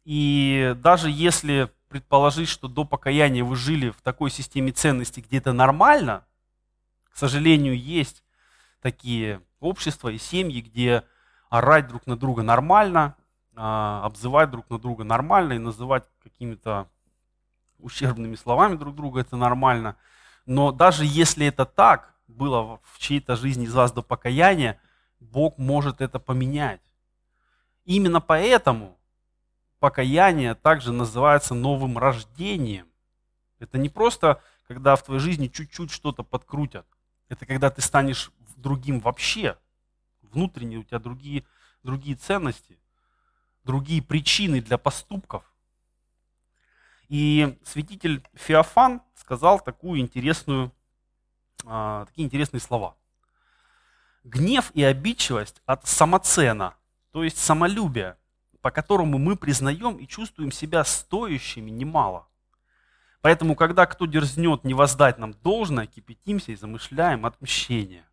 И 0.04 0.74
даже 0.78 1.10
если 1.10 1.70
предположить, 1.88 2.48
что 2.48 2.68
до 2.68 2.84
покаяния 2.84 3.44
вы 3.44 3.54
жили 3.54 3.90
в 3.90 4.00
такой 4.00 4.30
системе 4.30 4.72
ценностей, 4.72 5.20
где 5.20 5.38
это 5.38 5.52
нормально, 5.52 6.24
к 7.10 7.16
сожалению, 7.16 7.78
есть 7.78 8.24
такие 8.80 9.42
общества 9.60 10.08
и 10.08 10.18
семьи, 10.18 10.60
где 10.62 11.04
орать 11.50 11.86
друг 11.86 12.06
на 12.06 12.16
друга 12.16 12.42
нормально, 12.42 13.14
а, 13.54 14.02
обзывать 14.04 14.50
друг 14.50 14.68
на 14.70 14.78
друга 14.78 15.04
нормально 15.04 15.54
и 15.54 15.58
называть 15.58 16.04
какими-то 16.22 16.88
ущербными 17.78 18.34
словами 18.34 18.76
друг 18.76 18.94
друга 18.94 19.20
это 19.20 19.36
нормально. 19.36 19.96
Но 20.46 20.72
даже 20.72 21.04
если 21.04 21.46
это 21.46 21.66
так 21.66 22.14
было 22.28 22.80
в 22.84 22.98
чьей-то 22.98 23.36
жизни 23.36 23.64
из 23.66 23.74
вас 23.74 23.92
до 23.92 24.02
покаяния, 24.02 24.80
Бог 25.20 25.58
может 25.58 26.00
это 26.00 26.18
поменять. 26.18 26.80
Именно 27.84 28.20
поэтому 28.20 28.98
покаяние 29.80 30.54
также 30.54 30.92
называется 30.92 31.54
новым 31.54 31.98
рождением. 31.98 32.86
Это 33.58 33.78
не 33.78 33.88
просто, 33.88 34.40
когда 34.66 34.96
в 34.96 35.02
твоей 35.02 35.20
жизни 35.20 35.48
чуть-чуть 35.48 35.90
что-то 35.90 36.22
подкрутят. 36.22 36.86
Это 37.28 37.46
когда 37.46 37.70
ты 37.70 37.82
станешь 37.82 38.30
другим 38.56 39.00
вообще. 39.00 39.58
Внутренне 40.22 40.78
у 40.78 40.84
тебя 40.84 40.98
другие, 40.98 41.44
другие 41.82 42.16
ценности, 42.16 42.78
другие 43.64 44.02
причины 44.02 44.60
для 44.60 44.78
поступков. 44.78 45.44
И 47.08 47.58
святитель 47.64 48.22
Феофан 48.34 49.02
сказал 49.14 49.60
такую 49.60 50.00
интересную, 50.00 50.72
а, 51.64 52.06
такие 52.06 52.24
интересные 52.24 52.60
слова. 52.60 52.96
Гнев 54.24 54.70
и 54.74 54.82
обидчивость 54.82 55.62
от 55.66 55.86
самоцена– 55.86 56.74
то 57.12 57.22
есть 57.22 57.38
самолюбие, 57.38 58.16
по 58.62 58.70
которому 58.70 59.18
мы 59.18 59.36
признаем 59.36 59.96
и 59.98 60.06
чувствуем 60.06 60.50
себя 60.50 60.82
стоящими 60.82 61.70
немало. 61.70 62.26
Поэтому, 63.20 63.54
когда 63.54 63.86
кто 63.86 64.06
дерзнет 64.06 64.64
не 64.64 64.74
воздать 64.74 65.18
нам 65.18 65.34
должное, 65.34 65.86
кипятимся 65.86 66.52
и 66.52 66.56
замышляем 66.56 67.24
отмщение. 67.24 68.04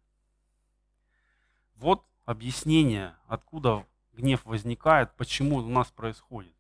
Вот 1.76 2.06
объяснение, 2.26 3.16
откуда 3.28 3.86
гнев 4.20 4.46
возникает, 4.46 5.16
почему 5.16 5.58
у 5.58 5.68
нас 5.68 5.88
происходит. 5.88 6.54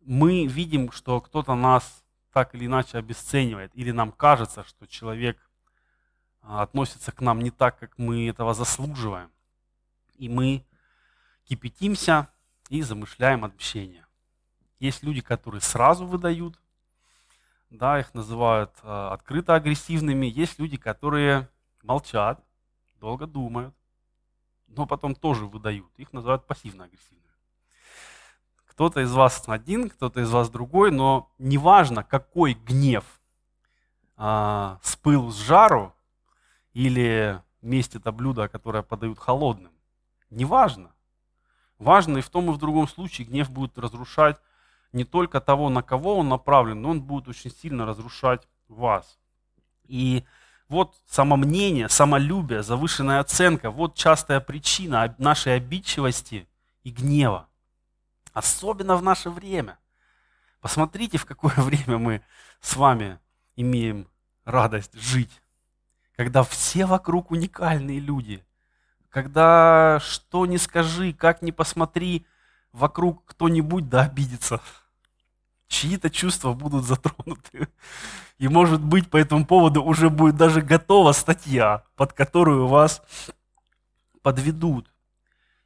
Мы 0.00 0.46
видим, 0.46 0.92
что 0.92 1.20
кто-то 1.20 1.54
нас 1.54 2.04
так 2.32 2.54
или 2.54 2.66
иначе 2.66 2.98
обесценивает, 2.98 3.70
или 3.74 3.90
нам 3.90 4.12
кажется, 4.12 4.64
что 4.64 4.86
человек 4.86 5.38
а, 6.42 6.62
относится 6.62 7.12
к 7.12 7.20
нам 7.20 7.40
не 7.40 7.50
так, 7.50 7.78
как 7.78 7.96
мы 7.96 8.28
этого 8.28 8.54
заслуживаем. 8.54 9.30
И 10.16 10.28
мы 10.28 10.64
кипятимся 11.44 12.28
и 12.68 12.82
замышляем 12.82 13.44
отмщение. 13.44 14.06
Есть 14.78 15.02
люди, 15.02 15.20
которые 15.20 15.60
сразу 15.60 16.06
выдают, 16.06 16.60
да, 17.70 17.98
их 17.98 18.14
называют 18.14 18.72
э, 18.82 19.08
открыто 19.12 19.54
агрессивными. 19.54 20.26
Есть 20.26 20.58
люди, 20.58 20.76
которые 20.76 21.48
молчат, 21.82 22.44
долго 23.00 23.26
думают, 23.26 23.74
но 24.76 24.86
потом 24.86 25.14
тоже 25.14 25.46
выдают. 25.46 25.90
Их 25.96 26.12
называют 26.12 26.46
пассивно-агрессивными. 26.46 27.24
Кто-то 28.66 29.00
из 29.00 29.12
вас 29.12 29.42
один, 29.46 29.88
кто-то 29.88 30.20
из 30.20 30.30
вас 30.30 30.50
другой, 30.50 30.90
но 30.90 31.32
неважно, 31.38 32.02
какой 32.02 32.54
гнев 32.54 33.04
а, 34.16 34.78
с 34.82 34.96
пылу 34.96 35.30
с 35.30 35.38
жару 35.38 35.94
или 36.72 37.40
месть 37.62 37.94
это 37.94 38.12
блюдо, 38.12 38.48
которое 38.48 38.82
подают 38.82 39.18
холодным. 39.18 39.72
Неважно. 40.30 40.92
Важно 41.78 42.18
и 42.18 42.20
в 42.20 42.30
том, 42.30 42.50
и 42.50 42.52
в 42.52 42.58
другом 42.58 42.88
случае 42.88 43.26
гнев 43.26 43.50
будет 43.50 43.78
разрушать 43.78 44.40
не 44.92 45.04
только 45.04 45.40
того, 45.40 45.70
на 45.70 45.82
кого 45.82 46.18
он 46.18 46.28
направлен, 46.28 46.80
но 46.80 46.90
он 46.90 47.02
будет 47.02 47.28
очень 47.28 47.50
сильно 47.50 47.84
разрушать 47.84 48.48
вас. 48.68 49.18
И 49.84 50.24
вот 50.68 50.94
самомнение, 51.06 51.88
самолюбие, 51.88 52.62
завышенная 52.62 53.20
оценка, 53.20 53.70
вот 53.70 53.94
частая 53.94 54.40
причина 54.40 55.14
нашей 55.18 55.56
обидчивости 55.56 56.48
и 56.82 56.90
гнева. 56.90 57.48
Особенно 58.32 58.96
в 58.96 59.02
наше 59.02 59.30
время. 59.30 59.78
Посмотрите, 60.60 61.18
в 61.18 61.26
какое 61.26 61.54
время 61.56 61.98
мы 61.98 62.22
с 62.60 62.76
вами 62.76 63.18
имеем 63.56 64.08
радость 64.44 64.94
жить. 64.94 65.42
Когда 66.16 66.42
все 66.42 66.86
вокруг 66.86 67.30
уникальные 67.30 68.00
люди. 68.00 68.44
Когда 69.10 70.00
что 70.00 70.46
ни 70.46 70.56
скажи, 70.56 71.12
как 71.12 71.42
ни 71.42 71.50
посмотри, 71.50 72.26
вокруг 72.72 73.24
кто-нибудь 73.26 73.88
да 73.88 74.02
обидится 74.02 74.60
чьи-то 75.74 76.08
чувства 76.10 76.52
будут 76.52 76.84
затронуты. 76.84 77.68
И 78.38 78.48
может 78.48 78.80
быть 78.80 79.10
по 79.10 79.16
этому 79.16 79.44
поводу 79.44 79.82
уже 79.82 80.08
будет 80.08 80.36
даже 80.36 80.60
готова 80.62 81.12
статья, 81.12 81.82
под 81.96 82.12
которую 82.12 82.66
вас 82.66 83.02
подведут. 84.22 84.90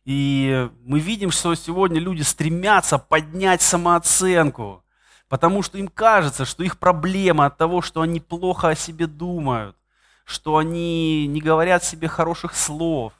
И 0.04 0.68
мы 0.84 1.00
видим, 1.00 1.30
что 1.30 1.54
сегодня 1.54 2.00
люди 2.00 2.22
стремятся 2.22 2.98
поднять 2.98 3.60
самооценку, 3.60 4.82
потому 5.28 5.62
что 5.62 5.76
им 5.76 5.88
кажется, 5.88 6.46
что 6.46 6.64
их 6.64 6.78
проблема 6.78 7.46
от 7.46 7.58
того, 7.58 7.82
что 7.82 8.00
они 8.00 8.20
плохо 8.20 8.68
о 8.68 8.74
себе 8.74 9.06
думают, 9.06 9.76
что 10.24 10.56
они 10.56 11.26
не 11.26 11.40
говорят 11.40 11.84
себе 11.84 12.08
хороших 12.08 12.56
слов, 12.56 13.12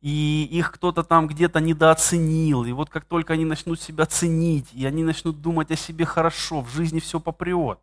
и 0.00 0.48
их 0.50 0.72
кто-то 0.72 1.02
там 1.02 1.26
где-то 1.26 1.60
недооценил. 1.60 2.64
И 2.64 2.72
вот 2.72 2.88
как 2.88 3.04
только 3.04 3.34
они 3.34 3.44
начнут 3.44 3.80
себя 3.80 4.06
ценить, 4.06 4.72
и 4.72 4.86
они 4.86 5.04
начнут 5.04 5.40
думать 5.40 5.70
о 5.70 5.76
себе 5.76 6.06
хорошо, 6.06 6.62
в 6.62 6.70
жизни 6.70 7.00
все 7.00 7.20
попрет. 7.20 7.78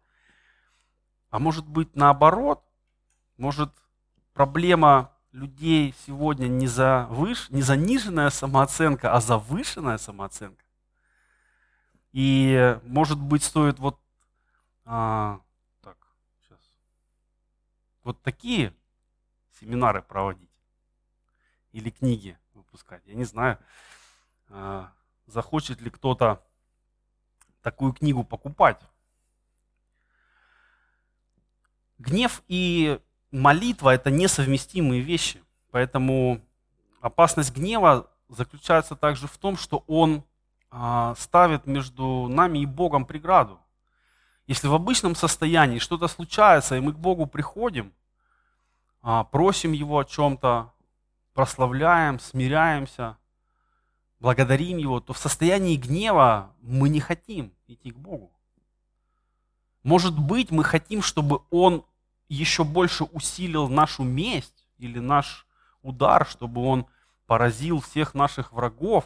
А 1.30 1.40
может 1.40 1.68
быть 1.68 1.96
наоборот, 1.96 2.64
может 3.38 3.72
проблема 4.34 5.12
людей 5.32 5.94
сегодня 6.06 6.48
не, 6.48 6.66
за 6.66 7.06
выш, 7.10 7.50
не 7.52 7.62
заниженная 7.62 8.32
самооценка, 8.32 9.14
а 9.14 9.22
завышенная 9.22 10.00
самооценка. 10.00 10.64
И 12.14 12.80
может 12.84 13.20
быть 13.20 13.44
стоит 13.44 13.78
вот, 13.78 14.00
а, 14.86 15.40
так, 15.82 15.98
сейчас, 16.42 16.60
вот 18.04 18.20
такие 18.24 18.74
семинары 19.60 20.02
проводить 20.02 20.47
или 21.78 21.92
книги 21.92 22.38
выпускать. 22.56 23.04
Я 23.06 23.14
не 23.14 23.24
знаю, 23.24 23.60
а, 24.50 24.92
захочет 25.28 25.80
ли 25.80 25.92
кто-то 25.92 26.44
такую 27.62 27.94
книгу 27.94 28.24
покупать. 28.24 28.82
Гнев 32.00 32.42
и 32.48 33.00
молитва– 33.32 33.94
это 33.96 34.10
несовместимые 34.10 35.02
вещи. 35.02 35.44
Поэтому 35.70 36.42
опасность 37.02 37.54
гнева 37.54 38.10
заключается 38.30 38.96
также 38.96 39.28
в 39.28 39.38
том, 39.38 39.56
что 39.56 39.84
он 39.88 40.24
а, 40.72 41.14
ставит 41.16 41.68
между 41.68 42.28
нами 42.28 42.60
и 42.60 42.66
Богом 42.66 43.06
преграду. 43.06 43.60
Если 44.48 44.68
в 44.68 44.74
обычном 44.74 45.14
состоянии 45.14 45.78
что-то 45.78 46.08
случается, 46.08 46.76
и 46.76 46.80
мы 46.80 46.94
к 46.94 46.98
Богу 46.98 47.28
приходим, 47.28 47.94
а, 49.02 49.26
просим 49.26 49.74
Его 49.74 50.00
о 50.00 50.06
чем-то, 50.06 50.74
прославляем, 51.38 52.20
смиряемся, 52.20 53.16
благодарим 54.20 54.78
Его, 54.78 55.00
то 55.00 55.14
в 55.14 55.20
состоянии 55.20 55.76
гнева 55.76 56.52
мы 56.62 56.90
не 56.90 57.00
хотим 57.00 57.54
идти 57.68 57.92
к 57.92 57.96
Богу. 57.96 58.32
Может 59.84 60.18
быть, 60.18 60.50
мы 60.50 60.64
хотим, 60.64 61.04
чтобы 61.04 61.42
Он 61.52 61.86
еще 62.28 62.64
больше 62.64 63.04
усилил 63.04 63.70
нашу 63.70 64.02
месть 64.02 64.68
или 64.80 64.98
наш 64.98 65.46
удар, 65.84 66.26
чтобы 66.26 66.66
Он 66.66 66.88
поразил 67.28 67.82
всех 67.82 68.16
наших 68.16 68.52
врагов. 68.52 69.06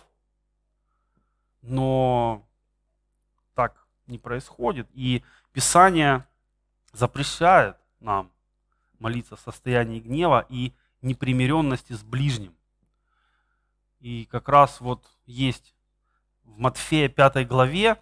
Но 1.61 2.47
так 3.55 3.85
не 4.07 4.17
происходит. 4.17 4.87
И 4.93 5.21
Писание 5.51 6.25
запрещает 6.93 7.75
нам 7.99 8.31
молиться 8.99 9.35
в 9.35 9.41
состоянии 9.41 9.99
гнева. 9.99 10.45
И 10.47 10.71
непримиренности 11.01 11.93
с 11.93 12.03
ближним. 12.03 12.55
И 13.99 14.25
как 14.25 14.49
раз 14.49 14.81
вот 14.81 15.05
есть 15.25 15.75
в 16.43 16.59
Матфея 16.59 17.09
5 17.09 17.47
главе 17.47 18.01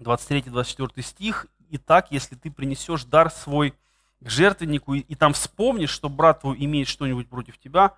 23-24 0.00 1.02
стих. 1.02 1.46
Итак, 1.70 2.10
если 2.10 2.34
ты 2.34 2.50
принесешь 2.50 3.04
дар 3.04 3.30
свой 3.30 3.74
к 4.20 4.28
жертвеннику 4.28 4.94
и, 4.94 5.00
и 5.00 5.14
там 5.14 5.32
вспомнишь, 5.32 5.90
что 5.90 6.08
брат 6.08 6.40
твой 6.40 6.56
имеет 6.64 6.88
что-нибудь 6.88 7.28
против 7.28 7.58
тебя, 7.58 7.94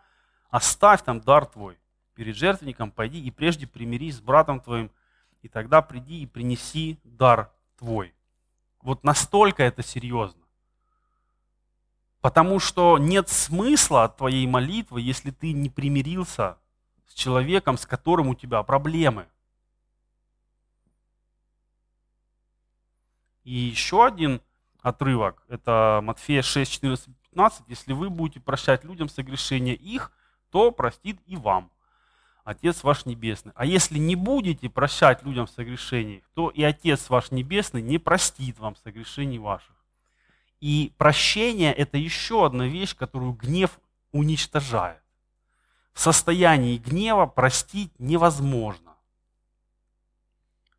оставь 0.51 1.03
там 1.03 1.21
дар 1.21 1.47
твой 1.47 1.79
перед 2.15 2.37
жертвенником, 2.37 2.91
пойди 2.91 3.23
и 3.23 3.31
прежде 3.31 3.67
примирись 3.67 4.17
с 4.17 4.21
братом 4.21 4.61
твоим, 4.61 4.91
и 5.43 5.49
тогда 5.49 5.83
приди 5.83 6.23
и 6.23 6.27
принеси 6.27 6.99
дар 7.05 7.53
твой. 7.79 8.15
Вот 8.83 9.05
настолько 9.05 9.63
это 9.63 9.83
серьезно. 9.83 10.43
Потому 12.29 12.59
что 12.59 12.99
нет 12.99 13.31
смысла 13.31 14.07
твоей 14.07 14.47
молитвы, 14.47 15.01
если 15.01 15.31
ты 15.31 15.55
не 15.55 15.71
примирился 15.71 16.59
с 17.07 17.15
человеком, 17.15 17.79
с 17.79 17.87
которым 17.87 18.29
у 18.29 18.35
тебя 18.35 18.63
проблемы. 18.63 19.27
И 23.45 23.55
еще 23.55 24.05
один 24.05 24.43
отрывок, 24.83 25.43
это 25.49 26.01
Матфея 26.03 26.43
6, 26.43 26.71
14, 26.71 27.09
15. 27.31 27.63
Если 27.67 27.95
вы 27.95 28.11
будете 28.11 28.41
прощать 28.41 28.85
людям 28.85 29.09
согрешения 29.09 29.73
их, 29.73 30.13
то 30.51 30.71
простит 30.71 31.19
и 31.25 31.35
вам 31.35 31.71
Отец 32.45 32.83
ваш 32.83 33.07
Небесный. 33.07 33.53
А 33.55 33.65
если 33.65 33.97
не 33.97 34.17
будете 34.17 34.69
прощать 34.69 35.23
людям 35.23 35.49
согрешений, 35.49 36.23
то 36.35 36.51
и 36.51 36.63
Отец 36.63 37.09
ваш 37.09 37.31
Небесный 37.31 37.81
не 37.81 37.97
простит 37.97 38.59
вам 38.59 38.77
согрешений 38.77 39.39
ваших. 39.39 39.78
И 40.61 40.93
прощение– 40.99 41.73
это 41.75 41.99
еще 41.99 42.47
одна 42.47 42.67
вещь, 42.67 42.97
которую 42.97 43.33
гнев 43.33 43.79
уничтожает. 44.13 45.03
В 45.93 46.01
состоянии 46.01 46.79
гнева 46.79 47.27
простить 47.27 47.93
невозможно. 47.99 48.97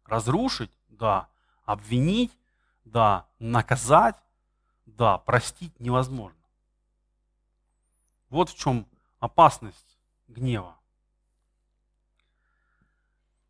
Разрушить– 0.06 0.72
да. 0.90 1.30
Обвинить– 1.64 2.38
да. 2.86 3.28
Наказать– 3.40 4.18
да. 4.86 5.18
Простить 5.18 5.80
невозможно. 5.80 6.40
Вот 8.30 8.50
в 8.50 8.58
чем 8.58 8.86
опасность 9.20 9.98
гнева. 10.28 10.76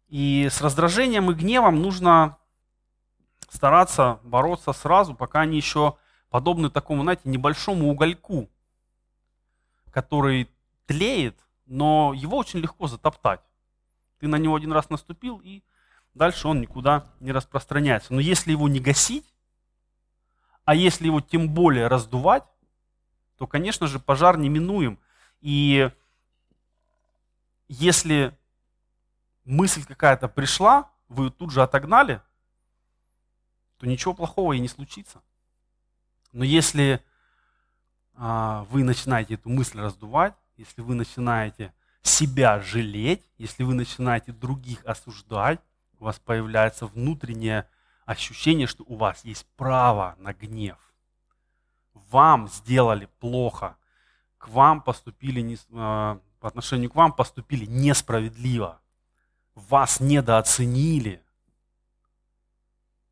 И 0.08 0.48
с 0.52 0.62
раздражением 0.62 1.30
и 1.30 1.34
гневом 1.34 1.82
нужно 1.82 2.38
стараться 3.48 4.20
бороться 4.24 4.74
сразу, 4.74 5.14
пока 5.14 5.42
они 5.42 5.58
еще 5.58 5.98
подобны 6.30 6.70
такому, 6.70 7.04
знаете, 7.04 7.24
небольшому 7.26 7.90
угольку, 7.90 8.50
который 9.92 10.50
тлеет, 10.86 11.40
но 11.66 12.14
его 12.16 12.38
очень 12.38 12.60
легко 12.60 12.88
затоптать. 12.88 13.42
Ты 14.20 14.28
на 14.28 14.36
него 14.38 14.56
один 14.56 14.72
раз 14.72 14.90
наступил, 14.90 15.40
и 15.44 15.64
дальше 16.14 16.48
он 16.48 16.62
никуда 16.62 17.12
не 17.20 17.32
распространяется. 17.32 18.14
Но 18.14 18.20
если 18.20 18.52
его 18.52 18.68
не 18.68 18.80
гасить, 18.80 19.34
а 20.66 20.76
если 20.76 21.06
его 21.06 21.22
тем 21.22 21.50
более 21.50 21.88
раздувать, 21.88 22.44
то, 23.38 23.48
конечно 23.48 23.88
же, 23.88 24.00
пожар 24.00 24.38
неминуем. 24.38 25.00
И 25.42 25.90
если 27.68 28.38
мысль 29.46 29.86
какая-то 29.86 30.28
пришла, 30.28 30.92
вы 31.08 31.26
ее 31.26 31.32
тут 31.32 31.52
же 31.52 31.64
отогнали, 31.64 32.22
то 33.78 33.88
ничего 33.88 34.14
плохого 34.14 34.54
и 34.54 34.60
не 34.60 34.68
случится. 34.68 35.22
Но 36.32 36.44
если 36.44 37.04
а, 38.16 38.66
вы 38.70 38.84
начинаете 38.84 39.36
эту 39.36 39.50
мысль 39.50 39.80
раздувать, 39.80 40.36
если 40.58 40.82
вы 40.82 40.96
начинаете 40.96 41.74
себя 42.02 42.60
жалеть, 42.60 43.24
если 43.38 43.64
вы 43.64 43.74
начинаете 43.74 44.32
других 44.32 44.86
осуждать, 44.86 45.60
у 46.00 46.06
вас 46.06 46.20
появляется 46.20 46.86
внутреннее 46.86 47.68
ощущение, 48.06 48.68
что 48.68 48.84
у 48.88 48.96
вас 48.96 49.24
есть 49.24 49.46
право 49.56 50.16
на 50.20 50.34
гнев. 50.34 50.78
Вам 51.94 52.48
сделали 52.48 53.08
плохо, 53.20 53.78
к 54.38 54.48
вам 54.50 54.82
поступили 54.82 55.42
не, 55.42 55.58
а, 55.74 56.20
по 56.40 56.48
отношению 56.48 56.90
к 56.90 56.96
вам 56.96 57.14
поступили 57.14 57.66
несправедливо, 57.66 58.82
вас 59.56 60.00
недооценили, 60.00 61.24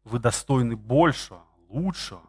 вы 0.03 0.19
достойны 0.19 0.75
большего, 0.75 1.43
лучшего. 1.69 2.23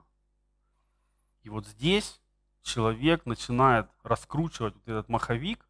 И 1.49 1.51
вот 1.51 1.67
здесь 1.67 2.21
человек 2.63 3.25
начинает 3.25 3.89
раскручивать 4.03 4.75
вот 4.75 4.87
этот 4.87 5.09
маховик, 5.09 5.67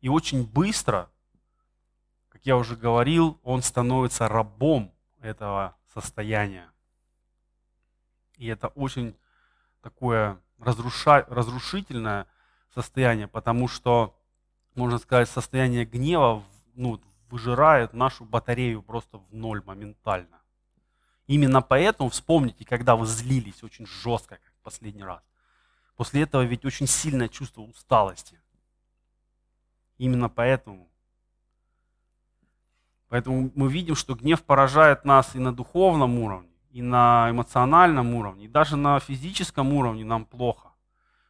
и 0.00 0.08
очень 0.08 0.46
быстро, 0.46 1.10
как 2.28 2.46
я 2.46 2.56
уже 2.56 2.76
говорил, 2.76 3.40
он 3.42 3.62
становится 3.62 4.28
рабом 4.28 4.94
этого 5.20 5.74
состояния. 5.92 6.70
И 8.36 8.46
это 8.46 8.68
очень 8.68 9.16
такое 9.82 10.40
разруша... 10.60 11.26
разрушительное 11.28 12.28
состояние, 12.72 13.26
потому 13.26 13.66
что, 13.66 14.16
можно 14.76 14.98
сказать, 14.98 15.28
состояние 15.28 15.84
гнева 15.86 16.44
ну, 16.74 17.02
выжирает 17.30 17.94
нашу 17.94 18.24
батарею 18.24 18.80
просто 18.80 19.18
в 19.18 19.34
ноль 19.34 19.60
моментально. 19.66 20.40
Именно 21.26 21.62
поэтому 21.62 22.10
вспомните, 22.10 22.64
когда 22.64 22.94
вы 22.94 23.06
злились 23.06 23.64
очень 23.64 23.86
жестко, 23.86 24.38
последний 24.62 25.04
раз. 25.04 25.22
После 25.96 26.22
этого 26.22 26.42
ведь 26.42 26.64
очень 26.64 26.86
сильное 26.86 27.28
чувство 27.28 27.62
усталости. 27.62 28.40
Именно 29.98 30.28
поэтому. 30.28 30.90
Поэтому 33.08 33.50
мы 33.54 33.70
видим, 33.70 33.94
что 33.94 34.14
гнев 34.14 34.42
поражает 34.42 35.04
нас 35.04 35.34
и 35.34 35.38
на 35.38 35.52
духовном 35.52 36.18
уровне, 36.18 36.48
и 36.70 36.80
на 36.80 37.28
эмоциональном 37.30 38.14
уровне, 38.14 38.44
и 38.44 38.48
даже 38.48 38.76
на 38.76 38.98
физическом 39.00 39.72
уровне 39.74 40.04
нам 40.04 40.24
плохо. 40.24 40.70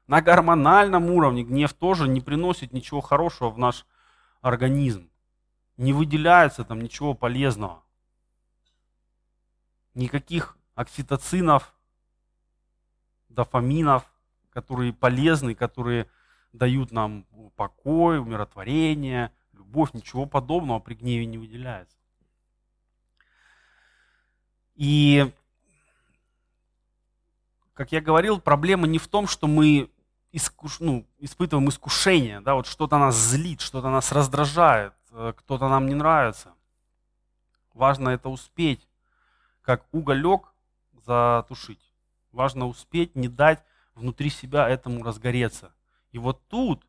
На 0.07 0.21
гормональном 0.21 1.11
уровне 1.11 1.43
гнев 1.43 1.73
тоже 1.73 2.07
не 2.07 2.21
приносит 2.21 2.73
ничего 2.73 3.01
хорошего 3.01 3.51
в 3.51 3.59
наш 3.59 3.87
организм. 4.41 5.11
Не 5.77 5.93
выделяется 5.93 6.65
там 6.65 6.81
ничего 6.81 7.15
полезного. 7.15 7.83
Никаких 9.95 10.59
окситоцинов, 10.75 11.75
дофаминов, 13.31 14.05
которые 14.51 14.93
полезны, 14.93 15.55
которые 15.55 16.07
дают 16.53 16.93
нам 16.93 17.25
покой, 17.57 18.19
умиротворение, 18.19 19.33
любовь, 19.53 19.95
ничего 19.95 20.27
подобного 20.27 20.81
при 20.81 20.95
гневе 20.95 21.27
не 21.27 21.39
выделяется. 21.39 21.97
И, 24.75 25.33
как 27.75 27.93
я 27.93 28.01
говорил, 28.01 28.41
проблема 28.41 28.87
не 28.87 28.99
в 28.99 29.09
том, 29.09 29.27
что 29.27 29.47
мы 29.47 29.91
искуш, 30.33 30.81
ну, 30.81 31.07
испытываем 31.19 31.69
искушение, 31.69 32.41
да, 32.41 32.55
вот 32.55 32.67
что-то 32.67 32.99
нас 32.99 33.17
злит, 33.17 33.61
что-то 33.61 33.91
нас 33.91 34.13
раздражает, 34.13 34.95
э, 35.11 35.33
кто-то 35.37 35.69
нам 35.69 35.87
не 35.87 35.95
нравится. 35.95 36.55
Важно 37.75 38.11
это 38.11 38.29
успеть, 38.29 38.89
как 39.63 39.87
уголек 39.93 40.53
затушить. 41.05 41.90
Важно 42.33 42.67
успеть 42.67 43.17
не 43.17 43.29
дать 43.29 43.63
внутри 43.95 44.31
себя 44.31 44.69
этому 44.69 45.03
разгореться. 45.03 45.73
И 46.13 46.19
вот 46.19 46.47
тут 46.49 46.87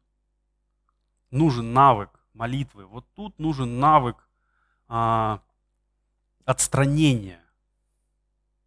нужен 1.30 1.74
навык 1.74 2.10
молитвы, 2.34 2.86
вот 2.86 3.06
тут 3.14 3.38
нужен 3.40 3.80
навык 3.80 4.28
а, 4.88 5.42
отстранения, 6.46 7.42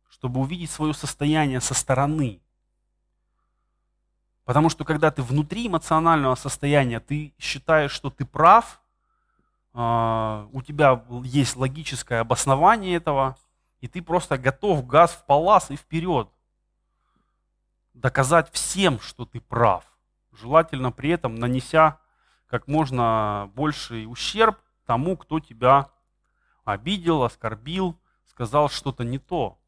чтобы 0.08 0.40
увидеть 0.40 0.70
свое 0.70 0.94
состояние 0.94 1.60
со 1.60 1.74
стороны. 1.74 2.40
Потому 4.44 4.68
что 4.68 4.84
когда 4.84 5.10
ты 5.10 5.22
внутри 5.22 5.66
эмоционального 5.68 6.34
состояния, 6.34 7.00
ты 7.00 7.32
считаешь, 7.38 7.92
что 7.92 8.10
ты 8.10 8.26
прав, 8.26 8.80
а, 9.72 10.48
у 10.52 10.62
тебя 10.62 11.04
есть 11.24 11.56
логическое 11.56 12.20
обоснование 12.20 12.96
этого, 12.96 13.36
и 13.80 13.88
ты 13.88 14.02
просто 14.02 14.38
готов 14.38 14.86
газ 14.86 15.12
в 15.12 15.24
палас 15.24 15.70
и 15.70 15.76
вперед. 15.76 16.28
Доказать 17.94 18.50
всем, 18.52 19.00
что 19.00 19.24
ты 19.24 19.40
прав 19.40 19.84
желательно 20.38 20.92
при 20.92 21.10
этом 21.10 21.34
нанеся 21.34 21.98
как 22.46 22.68
можно 22.68 23.50
больший 23.54 24.06
ущерб 24.06 24.58
тому, 24.86 25.16
кто 25.16 25.40
тебя 25.40 25.88
обидел, 26.64 27.22
оскорбил, 27.22 27.96
сказал 28.26 28.68
что-то 28.68 29.04
не 29.04 29.18
то. 29.18 29.58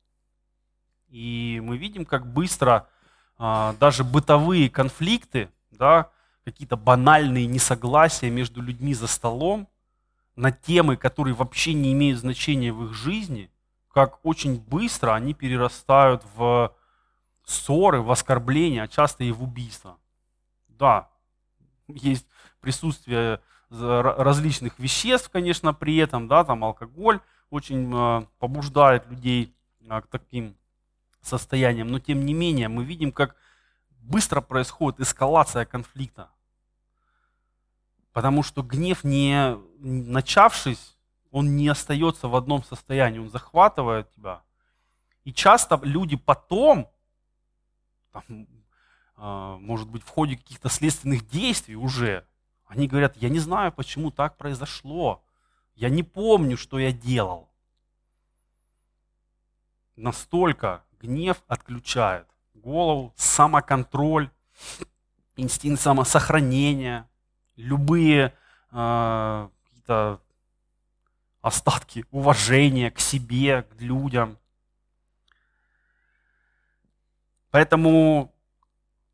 И 1.09 1.61
мы 1.65 1.77
видим, 1.77 2.05
как 2.05 2.27
быстро 2.27 2.89
а, 3.39 3.75
даже 3.81 4.05
бытовые 4.05 4.69
конфликты, 4.69 5.51
да, 5.71 6.11
какие-то 6.45 6.77
банальные 6.77 7.47
несогласия 7.47 8.31
между 8.31 8.61
людьми 8.61 8.95
за 8.95 9.07
столом 9.07 9.69
на 10.37 10.53
темы, 10.53 10.97
которые 10.97 11.35
вообще 11.35 11.75
не 11.75 11.93
имеют 11.93 12.21
значения 12.21 12.73
в 12.73 12.85
их 12.85 12.93
жизни, 12.93 13.51
как 13.93 14.25
очень 14.25 14.61
быстро 14.61 15.15
они 15.15 15.33
перерастают 15.33 16.23
в 16.35 16.75
ссоры, 17.47 18.03
в 18.03 18.11
оскорбления, 18.11 18.83
а 18.83 18.89
часто 18.89 19.25
и 19.25 19.33
в 19.33 19.43
убийства 19.43 19.97
да, 20.79 21.09
есть 21.89 22.27
присутствие 22.61 23.41
различных 23.71 24.79
веществ, 24.79 25.31
конечно, 25.31 25.75
при 25.75 25.97
этом, 25.97 26.29
да, 26.29 26.45
там 26.45 26.63
алкоголь 26.63 27.21
очень 27.51 27.93
э, 27.93 28.27
побуждает 28.39 29.09
людей 29.09 29.55
э, 29.81 30.01
к 30.01 30.07
таким 30.07 30.57
состояниям, 31.21 31.89
но 31.89 31.99
тем 31.99 32.25
не 32.25 32.33
менее 32.33 32.69
мы 32.69 32.85
видим, 32.85 33.11
как 33.11 33.35
быстро 33.91 34.41
происходит 34.41 35.01
эскалация 35.01 35.65
конфликта. 35.65 36.31
Потому 38.13 38.45
что 38.45 38.63
гнев, 38.63 39.03
не 39.03 39.57
начавшись, 39.81 40.97
он 41.33 41.57
не 41.57 41.69
остается 41.69 42.29
в 42.29 42.37
одном 42.37 42.63
состоянии, 42.63 43.19
он 43.19 43.31
захватывает 43.31 44.11
тебя. 44.13 44.43
И 45.25 45.33
часто 45.33 45.79
люди 45.83 46.17
потом, 46.17 46.89
там, 48.17 48.47
а, 49.17 49.57
может 49.59 49.89
быть, 49.89 50.03
в 50.03 50.09
ходе 50.09 50.37
каких-то 50.37 50.69
следственных 50.69 51.29
действий 51.29 51.77
уже, 51.77 52.27
они 52.67 52.89
говорят, 52.89 53.17
я 53.17 53.29
не 53.29 53.39
знаю, 53.39 53.73
почему 53.73 54.11
так 54.11 54.37
произошло. 54.37 55.25
Я 55.75 55.89
не 55.89 56.03
помню, 56.03 56.57
что 56.57 56.79
я 56.79 56.93
делал. 56.93 57.49
Настолько 59.95 60.85
гнев 61.01 61.43
отключает 61.47 62.27
голову, 62.55 63.13
самоконтроль, 63.17 64.31
инстинкт 65.37 65.81
самосохранения, 65.81 67.09
любые 67.57 68.35
э, 68.73 69.49
какие-то 69.65 70.21
остатки 71.41 72.05
уважения 72.11 72.91
к 72.91 72.99
себе, 72.99 73.63
к 73.63 73.81
людям. 73.81 74.39
Поэтому 77.57 78.35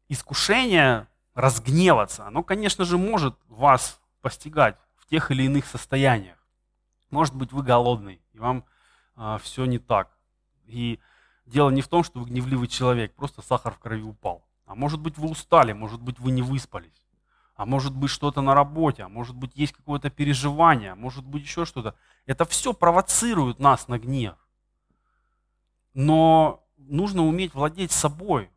искушение 0.08 1.06
разгневаться, 1.34 2.26
оно, 2.26 2.42
конечно 2.42 2.84
же, 2.84 2.98
может 2.98 3.38
вас 3.46 4.00
постигать 4.20 4.76
в 4.96 5.06
тех 5.06 5.30
или 5.30 5.44
иных 5.44 5.64
состояниях. 5.64 6.44
Может 7.10 7.36
быть, 7.36 7.52
вы 7.52 7.62
голодный, 7.62 8.20
и 8.32 8.38
вам 8.40 8.58
э, 8.58 8.62
а, 9.14 9.38
все 9.38 9.64
не 9.64 9.78
так. 9.78 10.18
И 10.66 10.98
дело 11.46 11.70
не 11.70 11.82
в 11.82 11.86
том, 11.86 12.02
что 12.02 12.18
вы 12.18 12.30
гневливый 12.30 12.66
человек, 12.66 13.14
просто 13.14 13.42
сахар 13.42 13.74
в 13.74 13.78
крови 13.78 14.02
упал. 14.02 14.44
А 14.66 14.74
может 14.74 14.98
быть, 14.98 15.18
вы 15.18 15.30
устали, 15.30 15.72
может 15.72 16.02
быть, 16.02 16.18
вы 16.18 16.32
не 16.32 16.42
выспались. 16.42 17.06
А 17.54 17.64
может 17.64 17.94
быть, 17.94 18.10
что-то 18.10 18.40
на 18.40 18.56
работе, 18.56 19.04
а 19.04 19.08
может 19.08 19.36
быть, 19.36 19.52
есть 19.54 19.72
какое-то 19.72 20.10
переживание, 20.10 20.90
а 20.90 20.96
может 20.96 21.24
быть, 21.24 21.44
еще 21.44 21.64
что-то. 21.64 21.94
Это 22.26 22.44
все 22.44 22.72
провоцирует 22.72 23.60
нас 23.60 23.86
на 23.86 24.00
гнев. 24.00 24.34
Но 25.94 26.61
нужно 26.88 27.26
уметь 27.26 27.54
владеть 27.54 27.92
собой, 27.92 28.50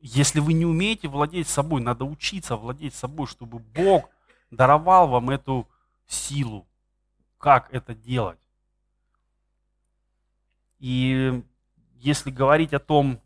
если 0.00 0.40
вы 0.40 0.52
не 0.52 0.66
умеете 0.66 1.08
владеть 1.08 1.48
собой, 1.48 1.80
надо 1.80 2.04
учиться 2.04 2.56
владеть 2.56 2.94
собой, 2.94 3.26
чтобы 3.26 3.58
Бог 3.58 4.10
даровал 4.50 5.08
вам 5.08 5.30
эту 5.30 5.68
силу. 6.06 6.66
как 7.38 7.72
это 7.72 7.94
делать. 7.94 8.40
И 10.78 11.42
если 11.94 12.30
говорить 12.30 12.72
о 12.72 12.78
том, 12.78 13.20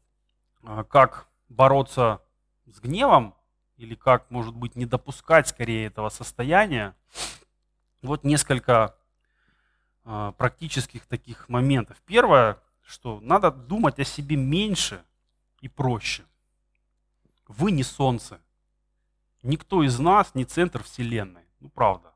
а, 0.62 0.84
как 0.84 1.28
бороться 1.48 2.20
с 2.66 2.80
гневом, 2.80 3.34
или 3.76 3.94
как, 3.94 4.30
может 4.30 4.54
быть, 4.54 4.76
не 4.76 4.84
допускать 4.84 5.48
скорее 5.48 5.86
этого 5.86 6.10
состояния, 6.10 6.94
вот 8.02 8.24
несколько 8.24 8.94
э, 10.04 10.32
практических 10.36 11.06
таких 11.06 11.48
моментов. 11.48 11.96
Первое, 12.04 12.58
что 12.90 13.20
надо 13.20 13.50
думать 13.50 14.00
о 14.00 14.04
себе 14.04 14.36
меньше 14.36 15.04
и 15.60 15.68
проще. 15.68 16.24
Вы 17.46 17.70
не 17.70 17.84
солнце. 17.84 18.40
Никто 19.42 19.82
из 19.82 19.98
нас 19.98 20.34
не 20.34 20.44
центр 20.44 20.82
Вселенной. 20.82 21.44
Ну, 21.60 21.68
правда. 21.68 22.12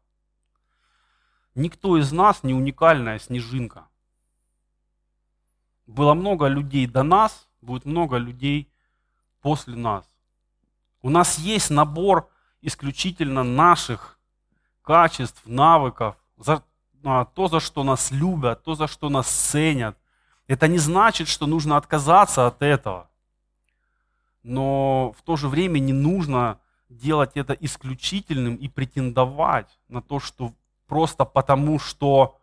Никто 1.55 1.97
из 1.97 2.11
нас 2.13 2.43
не 2.43 2.55
уникальная 2.55 3.19
снежинка. 3.19 3.87
Было 5.87 6.15
много 6.15 6.49
людей 6.49 6.87
до 6.87 7.03
нас, 7.03 7.49
будет 7.61 7.85
много 7.85 8.17
людей 8.17 8.69
после 9.41 9.77
нас. 9.77 10.05
У 11.03 11.11
нас 11.11 11.39
есть 11.39 11.71
набор 11.71 12.29
исключительно 12.63 13.45
наших 13.45 14.19
качеств, 14.83 15.43
навыков, 15.47 16.17
за, 16.37 16.65
а, 17.05 17.27
то, 17.27 17.49
за 17.49 17.61
что 17.61 17.85
нас 17.85 18.11
любят, 18.11 18.65
то, 18.65 18.75
за 18.75 18.87
что 18.87 19.09
нас 19.09 19.29
ценят. 19.29 19.97
Это 20.47 20.69
не 20.69 20.79
значит, 20.79 21.29
что 21.29 21.47
нужно 21.47 21.77
отказаться 21.77 22.47
от 22.47 22.63
этого. 22.63 23.09
Но 24.43 25.13
в 25.19 25.23
то 25.23 25.37
же 25.37 25.49
время 25.49 25.79
не 25.79 25.93
нужно 25.93 26.61
делать 26.89 27.33
это 27.35 27.55
исключительным 27.55 28.57
и 28.57 28.69
претендовать 28.69 29.79
на 29.89 30.03
то, 30.03 30.21
что 30.21 30.53
просто 30.87 31.25
потому, 31.25 31.79
что 31.79 32.39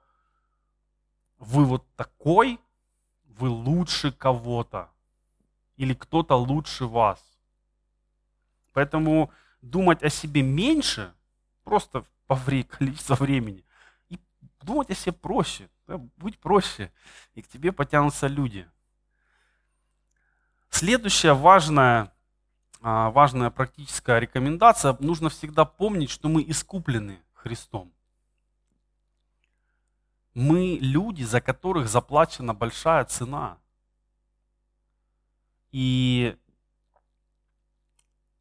вы 1.38 1.64
вот 1.64 1.86
такой, 1.96 2.60
вы 3.26 3.50
лучше 3.50 4.12
кого-то. 4.12 4.90
Или 5.78 5.94
кто-то 5.94 6.36
лучше 6.36 6.86
вас. 6.86 7.20
Поэтому 8.74 9.32
думать 9.62 10.04
о 10.04 10.10
себе 10.10 10.42
меньше, 10.42 11.14
просто 11.64 12.04
по 12.28 12.36
количеству 12.36 13.16
времени, 13.20 13.64
и 14.10 14.20
думать 14.62 14.90
о 14.90 14.96
себе 14.96 15.14
проще, 15.14 15.70
да, 15.88 15.98
быть 16.18 16.40
проще, 16.40 16.92
и 17.36 17.42
к 17.42 17.48
тебе 17.48 17.72
потянутся 17.72 18.28
люди. 18.28 18.70
Следующая 20.70 21.34
важная, 21.34 22.14
а, 22.82 23.10
важная 23.12 23.50
практическая 23.50 24.20
рекомендация, 24.20 24.96
нужно 25.00 25.30
всегда 25.30 25.66
помнить, 25.66 26.10
что 26.10 26.30
мы 26.30 26.44
искуплены 26.44 27.22
Христом. 27.34 27.92
Мы 30.34 30.78
люди, 30.80 31.24
за 31.24 31.42
которых 31.42 31.90
заплачена 31.90 32.54
большая 32.54 33.04
цена. 33.04 33.58
И 35.72 36.38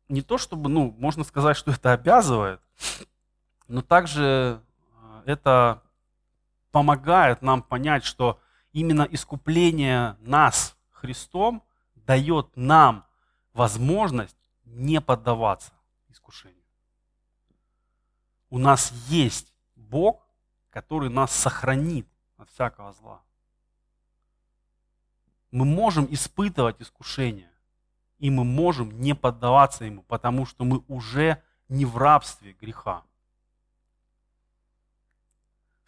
не 0.09 0.23
то 0.23 0.39
чтобы, 0.39 0.69
ну, 0.69 0.95
можно 0.99 1.25
сказать, 1.25 1.57
что 1.57 1.73
это 1.73 1.93
обязывает, 1.93 2.61
но 3.69 3.83
также 3.83 4.61
э, 4.93 5.23
это 5.27 5.83
помогает 6.71 7.43
нам 7.43 7.63
понять, 7.63 8.05
что 8.05 8.41
именно 8.73 9.07
искупление 9.11 10.17
нас 10.21 10.77
Христом 10.91 11.63
дает 11.95 12.57
нам 12.57 13.05
возможность 13.53 14.37
не 14.65 15.01
поддаваться 15.01 15.73
искушению. 16.09 16.65
У 18.49 18.59
нас 18.59 18.93
есть 19.09 19.55
Бог, 19.77 20.27
который 20.71 21.09
нас 21.11 21.33
сохранит 21.33 22.07
от 22.37 22.51
всякого 22.51 22.93
зла. 22.93 23.23
Мы 25.51 25.65
можем 25.65 26.07
испытывать 26.11 26.81
искушение, 26.81 27.51
и 28.19 28.31
мы 28.31 28.45
можем 28.45 29.01
не 29.01 29.15
поддаваться 29.15 29.85
ему, 29.85 30.03
потому 30.03 30.47
что 30.47 30.65
мы 30.65 30.85
уже 30.87 31.43
не 31.69 31.85
в 31.85 31.97
рабстве 31.97 32.53
греха. 32.53 33.03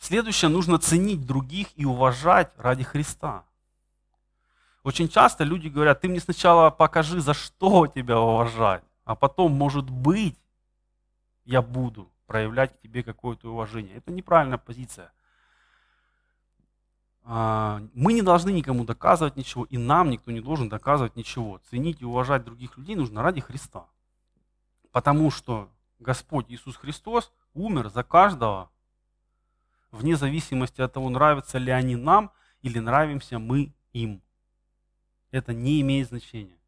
Следующее, 0.03 0.49
нужно 0.49 0.81
ценить 0.81 1.25
других 1.25 1.69
и 1.77 1.85
уважать 1.85 2.53
ради 2.57 2.83
Христа. 2.83 3.45
Очень 4.83 5.09
часто 5.09 5.45
люди 5.45 5.69
говорят, 5.69 6.01
ты 6.01 6.09
мне 6.09 6.19
сначала 6.19 6.71
покажи, 6.71 7.21
за 7.21 7.35
что 7.35 7.87
тебя 7.87 8.19
уважать, 8.19 8.83
а 9.05 9.15
потом, 9.15 9.53
может 9.53 9.89
быть, 9.89 10.37
я 11.45 11.63
буду 11.63 12.11
проявлять 12.27 12.77
к 12.77 12.81
тебе 12.81 13.05
какое-то 13.05 13.53
уважение. 13.53 13.95
Это 13.95 14.11
неправильная 14.11 14.59
позиция. 14.59 15.13
А, 17.23 17.81
мы 17.95 18.13
не 18.13 18.23
должны 18.23 18.51
никому 18.51 18.85
доказывать 18.85 19.37
ничего, 19.37 19.67
и 19.67 19.79
нам 19.79 20.11
никто 20.11 20.33
не 20.33 20.41
должен 20.41 20.69
доказывать 20.69 21.15
ничего. 21.15 21.61
Ценить 21.71 22.03
и 22.03 22.05
уважать 22.05 22.43
других 22.45 22.77
людей 22.77 22.97
нужно 22.97 23.23
ради 23.23 23.41
Христа. 23.41 23.87
Потому 24.91 25.31
что 25.31 25.71
Господь 26.01 26.47
Иисус 26.49 26.77
Христос 26.77 27.31
умер 27.55 27.89
за 27.89 28.03
каждого, 28.03 28.72
вне 29.93 30.17
зависимости 30.17 30.81
от 30.81 30.93
того, 30.93 31.09
нравятся 31.11 31.59
ли 31.59 31.71
они 31.71 31.97
нам 31.97 32.33
или 32.63 32.79
нравимся 32.79 33.39
мы 33.39 33.73
им. 33.93 34.23
Это 35.31 35.55
не 35.55 35.81
имеет 35.81 36.09
значения. 36.09 36.59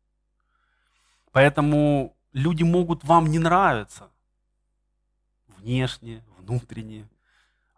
Поэтому 1.33 2.17
люди 2.33 2.63
могут 2.63 3.03
вам 3.05 3.27
не 3.27 3.39
нравиться 3.39 4.11
внешне, 5.59 6.23
внутренне. 6.39 7.09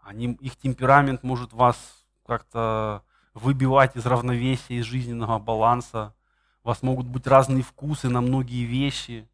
Они, 0.01 0.33
их 0.41 0.55
темперамент 0.57 1.23
может 1.23 1.53
вас 1.53 2.05
как-то 2.25 3.03
выбивать 3.33 3.95
из 3.95 4.05
равновесия, 4.05 4.75
из 4.75 4.85
жизненного 4.85 5.39
баланса. 5.39 6.13
У 6.63 6.67
вас 6.67 6.81
могут 6.81 7.07
быть 7.07 7.25
разные 7.27 7.63
вкусы 7.63 8.09
на 8.09 8.21
многие 8.21 8.65
вещи. 8.65 9.27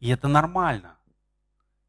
И 0.00 0.08
это 0.08 0.28
нормально. 0.28 0.96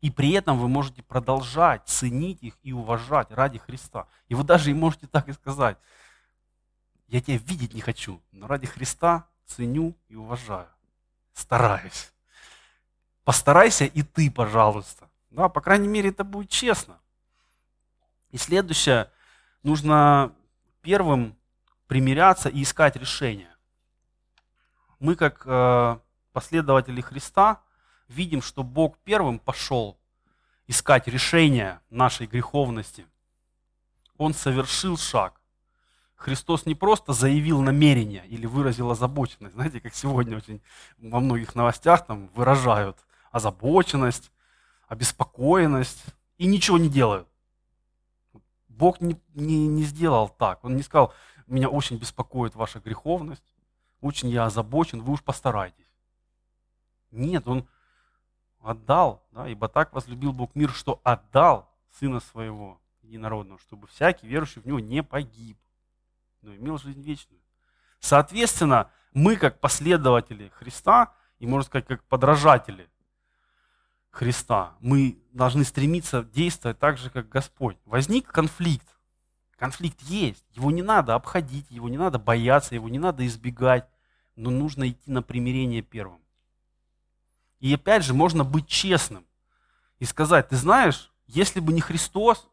И 0.05 0.11
при 0.11 0.33
этом 0.33 0.59
вы 0.59 0.67
можете 0.67 1.01
продолжать 1.01 1.81
ценить 1.87 2.43
их 2.43 2.53
и 2.61 2.71
уважать 2.71 3.31
ради 3.31 3.57
Христа. 3.57 4.05
И 4.27 4.35
вы 4.35 4.43
даже 4.43 4.69
и 4.69 4.73
можете 4.75 5.07
так 5.07 5.27
и 5.27 5.33
сказать, 5.33 5.79
я 7.07 7.21
тебя 7.21 7.37
видеть 7.37 7.73
не 7.73 7.81
хочу, 7.81 8.21
но 8.31 8.45
ради 8.45 8.67
Христа 8.67 9.27
ценю 9.47 9.97
и 10.07 10.13
уважаю. 10.15 10.67
Стараюсь. 11.33 12.13
Постарайся 13.23 13.85
и 13.85 14.03
ты, 14.03 14.29
пожалуйста. 14.29 15.09
Да, 15.31 15.49
по 15.49 15.59
крайней 15.59 15.87
мере, 15.87 16.11
это 16.11 16.23
будет 16.23 16.51
честно. 16.51 16.99
И 18.29 18.37
следующее, 18.37 19.09
нужно 19.63 20.35
первым 20.83 21.35
примиряться 21.87 22.47
и 22.47 22.61
искать 22.61 22.95
решение. 22.95 23.55
Мы, 24.99 25.15
как 25.15 25.41
э, 25.47 25.97
последователи 26.31 27.01
Христа, 27.01 27.64
видим, 28.07 28.41
что 28.41 28.63
Бог 28.63 28.97
первым 29.03 29.39
пошел 29.39 29.97
искать 30.67 31.07
решение 31.07 31.79
нашей 31.89 32.27
греховности. 32.27 33.05
Он 34.17 34.33
совершил 34.33 34.97
шаг. 34.97 35.41
Христос 36.15 36.65
не 36.65 36.75
просто 36.75 37.13
заявил 37.13 37.61
намерение 37.61 38.25
или 38.27 38.45
выразил 38.45 38.89
озабоченность. 38.89 39.53
Знаете, 39.53 39.81
как 39.81 39.93
сегодня 39.93 40.37
очень 40.37 40.61
во 40.97 41.19
многих 41.19 41.55
новостях 41.55 42.05
там 42.05 42.27
выражают 42.33 42.97
озабоченность, 43.31 44.31
обеспокоенность 44.87 46.03
и 46.37 46.45
ничего 46.45 46.77
не 46.77 46.89
делают. 46.89 47.27
Бог 48.69 49.01
не, 49.01 49.19
не, 49.33 49.67
не 49.67 49.83
сделал 49.83 50.29
так. 50.29 50.63
Он 50.63 50.75
не 50.75 50.83
сказал, 50.83 51.13
меня 51.47 51.69
очень 51.69 51.97
беспокоит 51.97 52.55
ваша 52.55 52.79
греховность, 52.79 53.53
очень 54.01 54.29
я 54.29 54.45
озабочен, 54.45 55.01
вы 55.01 55.13
уж 55.13 55.23
постарайтесь. 55.23 55.85
Нет, 57.11 57.47
он 57.47 57.67
отдал, 58.65 59.23
да, 59.31 59.47
ибо 59.47 59.67
так 59.69 59.93
возлюбил 59.93 60.33
Бог 60.33 60.55
мир, 60.55 60.71
что 60.71 60.99
отдал 61.03 61.69
Сына 61.99 62.19
Своего 62.19 62.81
единородного, 63.01 63.59
чтобы 63.59 63.87
всякий 63.87 64.27
верующий 64.27 64.61
в 64.61 64.65
Него 64.65 64.79
не 64.79 65.03
погиб, 65.03 65.57
но 66.41 66.55
имел 66.55 66.77
жизнь 66.77 67.01
вечную. 67.01 67.41
Соответственно, 67.99 68.91
мы, 69.13 69.37
как 69.37 69.59
последователи 69.59 70.49
Христа, 70.49 71.13
и, 71.39 71.47
можно 71.47 71.65
сказать, 71.65 71.87
как 71.87 72.03
подражатели 72.03 72.89
Христа. 74.11 74.75
Мы 74.79 75.19
должны 75.33 75.63
стремиться 75.63 76.23
действовать 76.23 76.79
так 76.79 76.97
же, 76.97 77.09
как 77.09 77.29
Господь. 77.29 77.77
Возник 77.85 78.27
конфликт. 78.27 78.87
Конфликт 79.57 80.01
есть. 80.01 80.45
Его 80.51 80.71
не 80.71 80.81
надо 80.81 81.15
обходить, 81.15 81.69
его 81.69 81.89
не 81.89 81.97
надо 81.97 82.19
бояться, 82.19 82.75
его 82.75 82.89
не 82.89 82.99
надо 82.99 83.25
избегать. 83.25 83.87
Но 84.35 84.49
нужно 84.49 84.89
идти 84.89 85.11
на 85.11 85.21
примирение 85.21 85.81
первым. 85.81 86.21
И 87.65 87.73
опять 87.73 88.03
же, 88.03 88.13
можно 88.13 88.43
быть 88.43 88.67
честным 88.67 89.25
и 89.97 90.05
сказать, 90.05 90.49
ты 90.49 90.55
знаешь, 90.55 91.11
если 91.25 91.59
бы 91.59 91.73
не 91.73 91.81
Христос, 91.81 92.47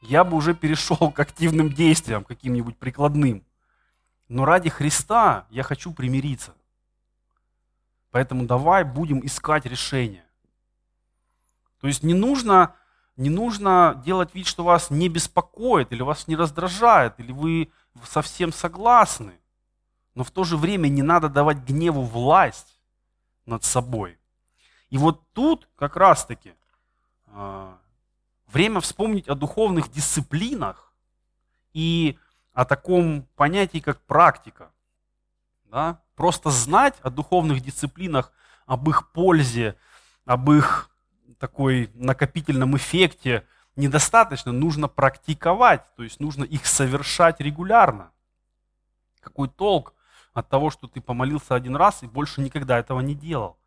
я 0.00 0.24
бы 0.24 0.38
уже 0.38 0.54
перешел 0.54 1.12
к 1.12 1.20
активным 1.20 1.70
действиям, 1.70 2.24
каким-нибудь 2.24 2.78
прикладным. 2.78 3.44
Но 4.26 4.46
ради 4.46 4.70
Христа 4.70 5.46
я 5.50 5.62
хочу 5.62 5.92
примириться. 5.92 6.54
Поэтому 8.10 8.46
давай 8.46 8.84
будем 8.84 9.20
искать 9.22 9.66
решение. 9.66 10.24
То 11.82 11.86
есть 11.86 12.02
не 12.02 12.14
нужно, 12.14 12.74
не 13.16 13.28
нужно 13.28 14.00
делать 14.02 14.34
вид, 14.34 14.46
что 14.46 14.64
вас 14.64 14.88
не 14.88 15.10
беспокоит, 15.10 15.92
или 15.92 16.00
вас 16.00 16.26
не 16.26 16.36
раздражает, 16.36 17.20
или 17.20 17.32
вы 17.32 17.70
совсем 18.06 18.50
согласны. 18.50 19.38
Но 20.14 20.24
в 20.24 20.30
то 20.30 20.44
же 20.44 20.56
время 20.56 20.88
не 20.88 21.02
надо 21.02 21.28
давать 21.28 21.58
гневу 21.58 22.00
власть 22.00 22.79
над 23.50 23.64
собой. 23.64 24.18
И 24.88 24.96
вот 24.96 25.22
тут 25.32 25.68
как 25.76 25.96
раз-таки 25.96 26.54
э, 27.26 27.74
время 28.46 28.80
вспомнить 28.80 29.28
о 29.28 29.34
духовных 29.34 29.90
дисциплинах 29.90 30.92
и 31.74 32.18
о 32.52 32.64
таком 32.64 33.22
понятии, 33.36 33.78
как 33.78 34.00
практика. 34.00 34.70
Да? 35.64 36.00
Просто 36.16 36.50
знать 36.50 36.96
о 37.02 37.10
духовных 37.10 37.60
дисциплинах, 37.60 38.32
об 38.66 38.88
их 38.88 39.12
пользе, 39.12 39.76
об 40.24 40.50
их 40.50 40.90
такой 41.38 41.90
накопительном 41.94 42.76
эффекте 42.76 43.46
недостаточно, 43.76 44.52
нужно 44.52 44.88
практиковать, 44.88 45.84
то 45.96 46.02
есть 46.02 46.20
нужно 46.20 46.44
их 46.44 46.66
совершать 46.66 47.40
регулярно. 47.40 48.10
Какой 49.20 49.48
толк 49.48 49.94
от 50.32 50.48
того, 50.48 50.70
что 50.70 50.86
ты 50.86 51.00
помолился 51.00 51.54
один 51.54 51.76
раз 51.76 52.02
и 52.02 52.06
больше 52.06 52.40
никогда 52.40 52.78
этого 52.78 53.00
не 53.00 53.14
делал? 53.14 53.58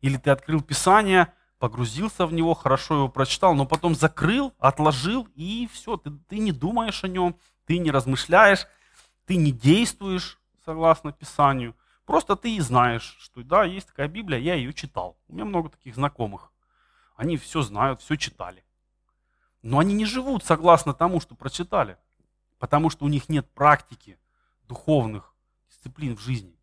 Или 0.00 0.16
ты 0.16 0.30
открыл 0.30 0.62
Писание, 0.62 1.32
погрузился 1.58 2.26
в 2.26 2.32
него, 2.32 2.54
хорошо 2.54 2.94
его 2.96 3.08
прочитал, 3.08 3.54
но 3.54 3.66
потом 3.66 3.94
закрыл, 3.94 4.54
отложил, 4.58 5.28
и 5.34 5.68
все, 5.72 5.96
ты, 5.96 6.10
ты 6.28 6.38
не 6.38 6.52
думаешь 6.52 7.04
о 7.04 7.08
нем, 7.08 7.36
ты 7.66 7.78
не 7.78 7.90
размышляешь, 7.90 8.66
ты 9.26 9.36
не 9.36 9.52
действуешь 9.52 10.38
согласно 10.64 11.12
Писанию. 11.12 11.76
Просто 12.06 12.34
ты 12.34 12.56
и 12.56 12.60
знаешь, 12.60 13.16
что 13.20 13.42
да, 13.44 13.64
есть 13.64 13.88
такая 13.88 14.08
Библия, 14.08 14.38
я 14.38 14.54
ее 14.54 14.72
читал. 14.72 15.18
У 15.28 15.34
меня 15.34 15.44
много 15.44 15.68
таких 15.68 15.94
знакомых. 15.94 16.50
Они 17.14 17.36
все 17.36 17.62
знают, 17.62 18.00
все 18.00 18.16
читали. 18.16 18.64
Но 19.62 19.78
они 19.78 19.94
не 19.94 20.06
живут 20.06 20.42
согласно 20.42 20.94
тому, 20.94 21.20
что 21.20 21.34
прочитали, 21.34 21.98
потому 22.58 22.88
что 22.88 23.04
у 23.04 23.08
них 23.08 23.28
нет 23.28 23.48
практики 23.52 24.18
духовных 24.66 25.29
дисциплин 25.80 26.16
в 26.16 26.20
жизни. 26.20 26.54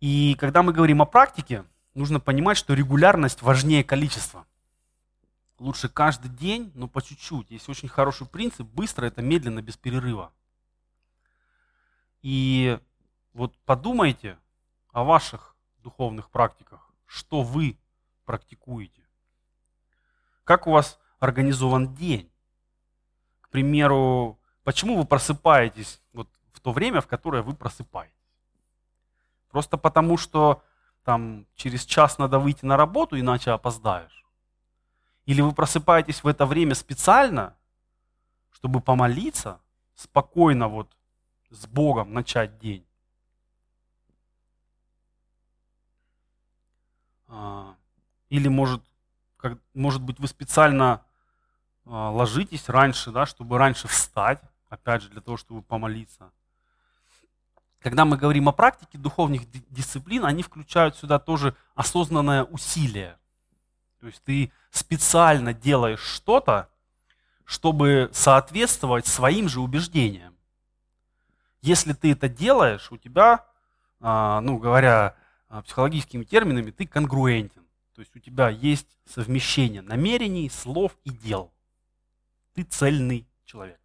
И 0.00 0.36
когда 0.38 0.62
мы 0.62 0.72
говорим 0.72 1.02
о 1.02 1.06
практике, 1.06 1.64
нужно 1.94 2.20
понимать, 2.20 2.56
что 2.56 2.74
регулярность 2.74 3.42
важнее 3.42 3.82
количества. 3.82 4.46
Лучше 5.58 5.88
каждый 5.88 6.30
день, 6.30 6.70
но 6.76 6.86
по 6.86 7.02
чуть-чуть. 7.02 7.50
Есть 7.50 7.68
очень 7.68 7.88
хороший 7.88 8.26
принцип, 8.26 8.66
быстро 8.68 9.06
это 9.06 9.22
медленно, 9.22 9.60
без 9.60 9.76
перерыва. 9.76 10.32
И 12.22 12.78
вот 13.32 13.56
подумайте 13.64 14.38
о 14.92 15.02
ваших 15.02 15.56
духовных 15.78 16.30
практиках, 16.30 16.92
что 17.06 17.42
вы 17.42 17.76
практикуете? 18.24 19.02
Как 20.44 20.68
у 20.68 20.70
вас 20.70 21.00
организован 21.18 21.94
день? 21.94 22.30
К 23.40 23.48
примеру, 23.48 24.38
почему 24.62 24.96
вы 24.96 25.04
просыпаетесь 25.04 26.00
вот 26.12 26.28
в 26.58 26.60
то 26.60 26.72
время, 26.72 27.00
в 27.00 27.06
которое 27.06 27.42
вы 27.42 27.54
просыпаетесь? 27.54 28.14
Просто 29.48 29.78
потому, 29.78 30.18
что 30.18 30.62
там 31.04 31.46
через 31.54 31.84
час 31.84 32.18
надо 32.18 32.40
выйти 32.40 32.64
на 32.64 32.76
работу, 32.76 33.18
иначе 33.18 33.52
опоздаешь? 33.52 34.24
Или 35.24 35.40
вы 35.40 35.52
просыпаетесь 35.52 36.24
в 36.24 36.26
это 36.26 36.46
время 36.46 36.74
специально, 36.74 37.56
чтобы 38.50 38.80
помолиться, 38.80 39.60
спокойно 39.94 40.68
вот 40.68 40.96
с 41.50 41.66
Богом 41.66 42.12
начать 42.12 42.58
день? 42.58 42.84
А, 47.28 47.76
или 48.30 48.48
может, 48.48 48.82
как, 49.36 49.58
может 49.74 50.02
быть, 50.02 50.18
вы 50.18 50.26
специально 50.26 51.04
э, 51.84 51.90
ложитесь 51.90 52.68
раньше, 52.68 53.12
да, 53.12 53.26
чтобы 53.26 53.58
раньше 53.58 53.86
встать, 53.86 54.42
опять 54.68 55.02
же, 55.02 55.10
для 55.10 55.20
того, 55.20 55.36
чтобы 55.36 55.62
помолиться. 55.62 56.32
Когда 57.80 58.04
мы 58.04 58.16
говорим 58.16 58.48
о 58.48 58.52
практике 58.52 58.98
духовных 58.98 59.42
дисциплин, 59.70 60.24
они 60.24 60.42
включают 60.42 60.96
сюда 60.96 61.18
тоже 61.18 61.54
осознанное 61.74 62.44
усилие. 62.44 63.18
То 64.00 64.06
есть 64.06 64.22
ты 64.24 64.52
специально 64.70 65.54
делаешь 65.54 66.00
что-то, 66.00 66.68
чтобы 67.44 68.10
соответствовать 68.12 69.06
своим 69.06 69.48
же 69.48 69.60
убеждениям. 69.60 70.36
Если 71.62 71.92
ты 71.92 72.12
это 72.12 72.28
делаешь, 72.28 72.90
у 72.92 72.96
тебя, 72.96 73.44
а, 74.00 74.40
ну 74.40 74.58
говоря 74.58 75.16
а, 75.48 75.62
психологическими 75.62 76.24
терминами, 76.24 76.70
ты 76.70 76.86
конгруентен. 76.86 77.64
То 77.94 78.00
есть 78.00 78.14
у 78.14 78.20
тебя 78.20 78.48
есть 78.48 78.86
совмещение 79.06 79.82
намерений, 79.82 80.50
слов 80.50 80.96
и 81.04 81.10
дел. 81.10 81.52
Ты 82.54 82.64
цельный 82.64 83.26
человек. 83.44 83.80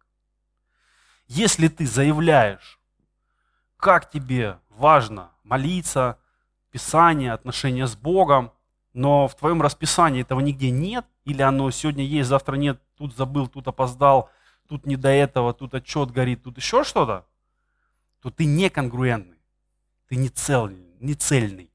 Если 1.26 1.68
ты 1.68 1.86
заявляешь, 1.86 2.78
как 3.84 4.10
тебе 4.10 4.58
важно 4.70 5.30
молиться, 5.42 6.18
Писание, 6.70 7.34
отношения 7.34 7.86
с 7.86 7.94
Богом, 7.94 8.50
но 8.94 9.28
в 9.28 9.36
твоем 9.36 9.60
расписании 9.60 10.22
этого 10.22 10.40
нигде 10.40 10.70
нет, 10.70 11.04
или 11.26 11.42
оно 11.42 11.70
сегодня 11.70 12.02
есть, 12.02 12.30
завтра 12.30 12.56
нет, 12.56 12.80
тут 12.96 13.14
забыл, 13.14 13.46
тут 13.46 13.68
опоздал, 13.68 14.30
тут 14.68 14.86
не 14.86 14.96
до 14.96 15.10
этого, 15.10 15.52
тут 15.52 15.74
отчет 15.74 16.12
горит, 16.12 16.44
тут 16.44 16.56
еще 16.56 16.82
что-то, 16.82 17.26
то 18.22 18.30
ты 18.30 18.46
не 18.46 18.70
конгруентный, 18.70 19.42
ты 20.08 20.16
не 20.16 20.30
цельный, 20.30 20.96
не 21.00 21.12
цельный. 21.12 21.70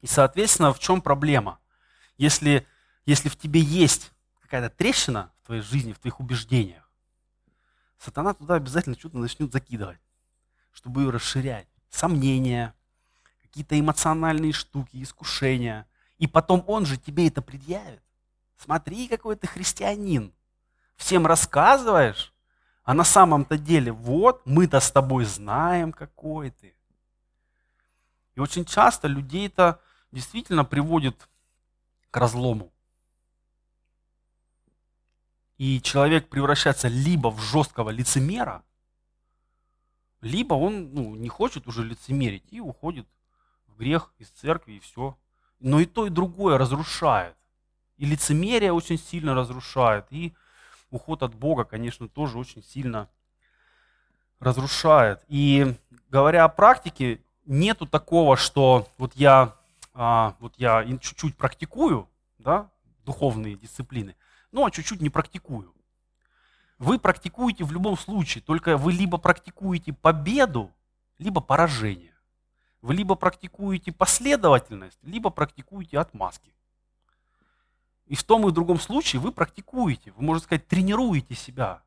И, 0.00 0.06
соответственно, 0.06 0.72
в 0.72 0.78
чем 0.78 1.02
проблема? 1.02 1.58
Если, 2.16 2.66
если 3.04 3.28
в 3.28 3.36
тебе 3.36 3.60
есть 3.60 4.12
какая-то 4.40 4.74
трещина 4.74 5.30
в 5.42 5.46
твоей 5.46 5.60
жизни, 5.60 5.92
в 5.92 5.98
твоих 5.98 6.20
убеждениях, 6.20 6.90
сатана 7.98 8.32
туда 8.32 8.54
обязательно 8.54 8.98
что-то 8.98 9.18
начнет 9.18 9.52
закидывать, 9.52 10.01
чтобы 10.72 11.10
расширять. 11.10 11.68
Сомнения, 11.90 12.74
какие-то 13.42 13.78
эмоциональные 13.78 14.52
штуки, 14.52 15.02
искушения. 15.02 15.86
И 16.18 16.26
потом 16.26 16.64
он 16.66 16.86
же 16.86 16.96
тебе 16.96 17.28
это 17.28 17.42
предъявит. 17.42 18.02
Смотри, 18.56 19.08
какой 19.08 19.36
ты 19.36 19.46
христианин. 19.46 20.32
Всем 20.96 21.26
рассказываешь, 21.26 22.32
а 22.84 22.94
на 22.94 23.04
самом-то 23.04 23.58
деле, 23.58 23.92
вот, 23.92 24.42
мы-то 24.44 24.80
с 24.80 24.90
тобой 24.90 25.24
знаем, 25.24 25.92
какой 25.92 26.50
ты. 26.50 26.74
И 28.34 28.40
очень 28.40 28.64
часто 28.64 29.08
людей-то 29.08 29.80
действительно 30.10 30.64
приводит 30.64 31.28
к 32.10 32.16
разлому. 32.16 32.72
И 35.58 35.80
человек 35.80 36.28
превращается 36.28 36.88
либо 36.88 37.28
в 37.28 37.40
жесткого 37.40 37.90
лицемера, 37.90 38.62
либо 40.22 40.54
он 40.54 40.94
ну, 40.94 41.14
не 41.16 41.28
хочет 41.28 41.66
уже 41.66 41.84
лицемерить 41.84 42.44
и 42.50 42.60
уходит 42.60 43.06
в 43.66 43.76
грех 43.76 44.14
из 44.18 44.28
церкви 44.28 44.74
и 44.74 44.80
все. 44.80 45.18
Но 45.60 45.80
и 45.80 45.84
то, 45.84 46.06
и 46.06 46.10
другое 46.10 46.56
разрушает. 46.56 47.36
И 47.98 48.06
лицемерие 48.06 48.72
очень 48.72 48.98
сильно 48.98 49.34
разрушает, 49.34 50.06
и 50.10 50.32
уход 50.90 51.22
от 51.22 51.34
Бога, 51.34 51.64
конечно, 51.64 52.08
тоже 52.08 52.38
очень 52.38 52.62
сильно 52.62 53.08
разрушает. 54.40 55.20
И 55.28 55.74
говоря 56.08 56.44
о 56.44 56.48
практике, 56.48 57.20
нету 57.44 57.86
такого, 57.86 58.36
что 58.36 58.88
вот 58.98 59.12
я 59.14 59.54
а, 59.94 60.36
вот 60.40 60.54
я 60.56 60.84
чуть-чуть 61.00 61.36
практикую, 61.36 62.08
да, 62.38 62.70
духовные 63.04 63.56
дисциплины, 63.56 64.16
но 64.50 64.68
чуть-чуть 64.70 65.00
не 65.00 65.10
практикую. 65.10 65.74
Вы 66.82 66.98
практикуете 66.98 67.62
в 67.62 67.70
любом 67.70 67.96
случае, 67.96 68.42
только 68.42 68.76
вы 68.76 68.92
либо 68.92 69.16
практикуете 69.16 69.92
победу, 69.92 70.72
либо 71.18 71.40
поражение. 71.40 72.12
Вы 72.80 72.94
либо 72.94 73.14
практикуете 73.14 73.92
последовательность, 73.92 74.98
либо 75.02 75.30
практикуете 75.30 76.00
отмазки. 76.00 76.52
И 78.06 78.16
в 78.16 78.24
том 78.24 78.44
и 78.48 78.50
в 78.50 78.52
другом 78.52 78.80
случае 78.80 79.20
вы 79.20 79.30
практикуете, 79.30 80.10
вы, 80.10 80.24
можно 80.24 80.42
сказать, 80.42 80.66
тренируете 80.66 81.36
себя. 81.36 81.84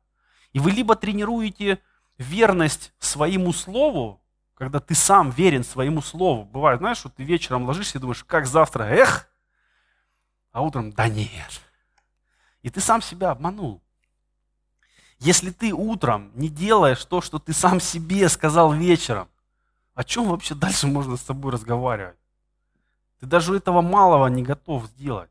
И 0.54 0.60
вы 0.60 0.70
либо 0.70 0.96
тренируете 0.96 1.78
верность 2.16 2.94
своему 2.98 3.52
слову, 3.52 4.22
когда 4.54 4.80
ты 4.80 4.94
сам 4.94 5.28
верен 5.28 5.62
своему 5.62 6.00
слову. 6.00 6.46
Бывает, 6.46 6.78
знаешь, 6.78 6.96
что 6.96 7.10
ты 7.10 7.22
вечером 7.22 7.66
ложишься 7.66 7.98
и 7.98 8.00
думаешь, 8.00 8.24
как 8.24 8.46
завтра, 8.46 8.84
эх, 8.84 9.28
а 10.52 10.62
утром, 10.62 10.90
да 10.90 11.06
нет. 11.06 11.60
И 12.62 12.70
ты 12.70 12.80
сам 12.80 13.02
себя 13.02 13.32
обманул. 13.32 13.82
Если 15.18 15.50
ты 15.50 15.72
утром 15.72 16.30
не 16.34 16.48
делаешь 16.48 17.04
то, 17.04 17.20
что 17.20 17.38
ты 17.38 17.52
сам 17.52 17.80
себе 17.80 18.28
сказал 18.28 18.72
вечером, 18.72 19.28
о 19.94 20.04
чем 20.04 20.28
вообще 20.28 20.54
дальше 20.54 20.86
можно 20.86 21.16
с 21.16 21.22
тобой 21.22 21.52
разговаривать? 21.52 22.16
Ты 23.20 23.26
даже 23.26 23.56
этого 23.56 23.80
малого 23.80 24.26
не 24.26 24.42
готов 24.42 24.86
сделать. 24.86 25.30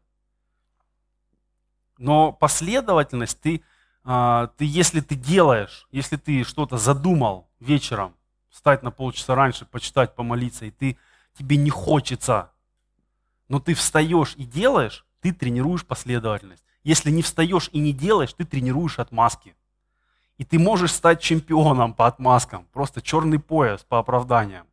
Но 1.97 2.33
последовательность, 2.33 3.39
ты, 3.39 3.61
а, 4.03 4.47
ты, 4.57 4.65
если 4.65 5.01
ты 5.01 5.15
делаешь, 5.15 5.87
если 5.91 6.17
ты 6.17 6.43
что-то 6.43 6.77
задумал 6.77 7.47
вечером, 7.59 8.15
встать 8.49 8.83
на 8.83 8.91
полчаса 8.91 9.35
раньше, 9.35 9.65
почитать, 9.65 10.15
помолиться, 10.15 10.65
и 10.65 10.71
ты, 10.71 10.97
тебе 11.37 11.57
не 11.57 11.69
хочется, 11.69 12.51
но 13.47 13.59
ты 13.59 13.75
встаешь 13.75 14.33
и 14.35 14.45
делаешь, 14.45 15.05
ты 15.21 15.31
тренируешь 15.31 15.85
последовательность. 15.85 16.63
Если 16.83 17.11
не 17.11 17.21
встаешь 17.21 17.69
и 17.71 17.79
не 17.79 17.93
делаешь, 17.93 18.33
ты 18.33 18.45
тренируешь 18.45 18.99
отмазки. 18.99 19.55
И 20.37 20.43
ты 20.43 20.59
можешь 20.59 20.91
стать 20.91 21.21
чемпионом 21.21 21.93
по 21.93 22.07
отмазкам, 22.07 22.65
просто 22.73 23.01
черный 23.01 23.39
пояс 23.39 23.83
по 23.83 23.99
оправданиям. 23.99 24.67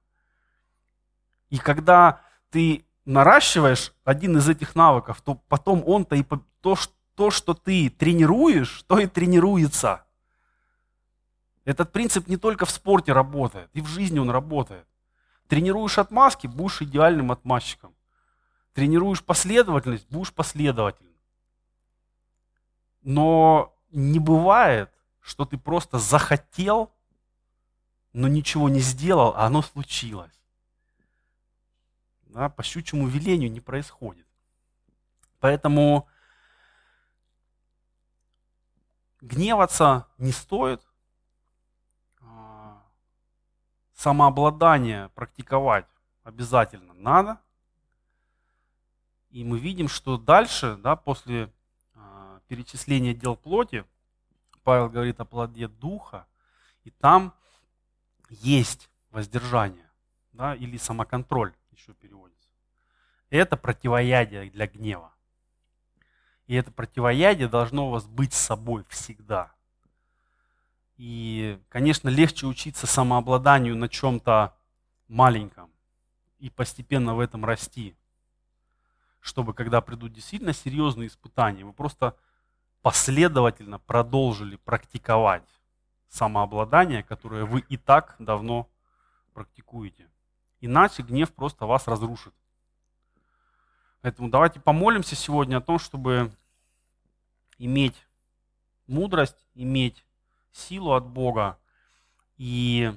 И 1.51 1.59
когда 1.59 2.21
ты 2.51 2.85
наращиваешь 3.05 3.93
один 4.05 4.39
из 4.39 4.49
этих 4.49 4.75
навыков, 4.75 5.21
то 5.21 5.35
потом 5.49 5.83
он-то 5.87 6.17
и 6.17 6.25
то, 6.61 6.77
то, 7.15 7.31
что 7.31 7.55
ты 7.55 7.91
тренируешь, 7.91 8.83
то 8.85 8.99
и 8.99 9.07
тренируется. 9.07 10.05
Этот 11.65 11.93
принцип 11.93 12.27
не 12.27 12.37
только 12.37 12.67
в 12.67 12.71
спорте 12.71 13.13
работает, 13.13 13.71
и 13.73 13.81
в 13.81 13.87
жизни 13.87 14.19
он 14.19 14.31
работает. 14.31 14.87
Тренируешь 15.47 15.99
отмазки, 15.99 16.47
будешь 16.47 16.83
идеальным 16.83 17.31
отмазчиком. 17.31 17.95
Тренируешь 18.73 19.23
последовательность, 19.23 20.07
будешь 20.11 20.33
последовательным. 20.33 21.13
Но 23.03 23.77
не 23.91 24.19
бывает, 24.19 24.91
что 25.23 25.47
ты 25.47 25.57
просто 25.57 25.99
захотел, 25.99 26.93
но 28.13 28.29
ничего 28.29 28.69
не 28.69 28.81
сделал, 28.81 29.33
а 29.37 29.47
оно 29.47 29.63
случилось. 29.63 30.33
Да, 32.25 32.49
по 32.49 32.63
щучьему 32.63 33.07
велению 33.07 33.51
не 33.51 33.61
происходит. 33.61 34.27
Поэтому 35.39 36.09
гневаться 39.21 40.07
не 40.19 40.33
стоит, 40.33 40.83
а, 42.21 42.83
самообладание 43.95 45.09
практиковать 45.11 45.87
обязательно 46.25 46.95
надо. 46.95 47.41
И 49.31 49.45
мы 49.45 49.59
видим, 49.59 49.89
что 49.89 50.19
дальше, 50.19 50.77
да, 50.77 50.95
после 50.95 51.51
э, 51.95 52.41
перечисления 52.49 53.15
дел 53.15 53.35
плоти, 53.35 53.87
Павел 54.63 54.89
говорит 54.89 55.21
о 55.21 55.25
плоде 55.25 55.69
духа, 55.69 56.27
и 56.85 56.91
там 56.91 57.35
есть 58.29 58.91
воздержание, 59.11 59.89
да, 60.33 60.55
или 60.55 60.77
самоконтроль 60.77 61.55
еще 61.71 61.95
переводится. 61.95 62.51
Это 63.31 63.57
противоядие 63.57 64.51
для 64.51 64.67
гнева. 64.67 65.13
И 66.47 66.55
это 66.55 66.71
противоядие 66.71 67.49
должно 67.49 67.89
у 67.89 67.91
вас 67.91 68.07
быть 68.07 68.35
с 68.35 68.39
собой 68.39 68.85
всегда. 68.89 69.53
И, 70.97 71.59
конечно, 71.69 72.09
легче 72.09 72.47
учиться 72.47 72.87
самообладанию 72.87 73.77
на 73.77 73.89
чем-то 73.89 74.55
маленьком 75.09 75.73
и 76.39 76.51
постепенно 76.51 77.15
в 77.15 77.21
этом 77.21 77.45
расти, 77.45 77.97
чтобы 79.21 79.55
когда 79.55 79.81
придут 79.81 80.13
действительно 80.13 80.53
серьезные 80.53 81.09
испытания, 81.09 81.65
вы 81.65 81.73
просто 81.73 82.17
последовательно 82.83 83.79
продолжили 83.79 84.57
практиковать 84.57 85.49
самообладание, 86.09 87.03
которое 87.03 87.45
вы 87.45 87.61
и 87.61 87.77
так 87.77 88.17
давно 88.19 88.69
практикуете. 89.33 90.11
Иначе 90.61 91.03
гнев 91.03 91.33
просто 91.33 91.65
вас 91.67 91.89
разрушит. 91.89 92.35
Поэтому 94.03 94.29
давайте 94.29 94.61
помолимся 94.61 95.15
сегодня 95.15 95.57
о 95.57 95.61
том, 95.61 95.79
чтобы 95.79 96.33
иметь 97.59 97.97
мудрость, 98.87 99.47
иметь 99.55 100.05
силу 100.51 100.93
от 100.93 101.07
Бога 101.07 101.59
и 102.37 102.93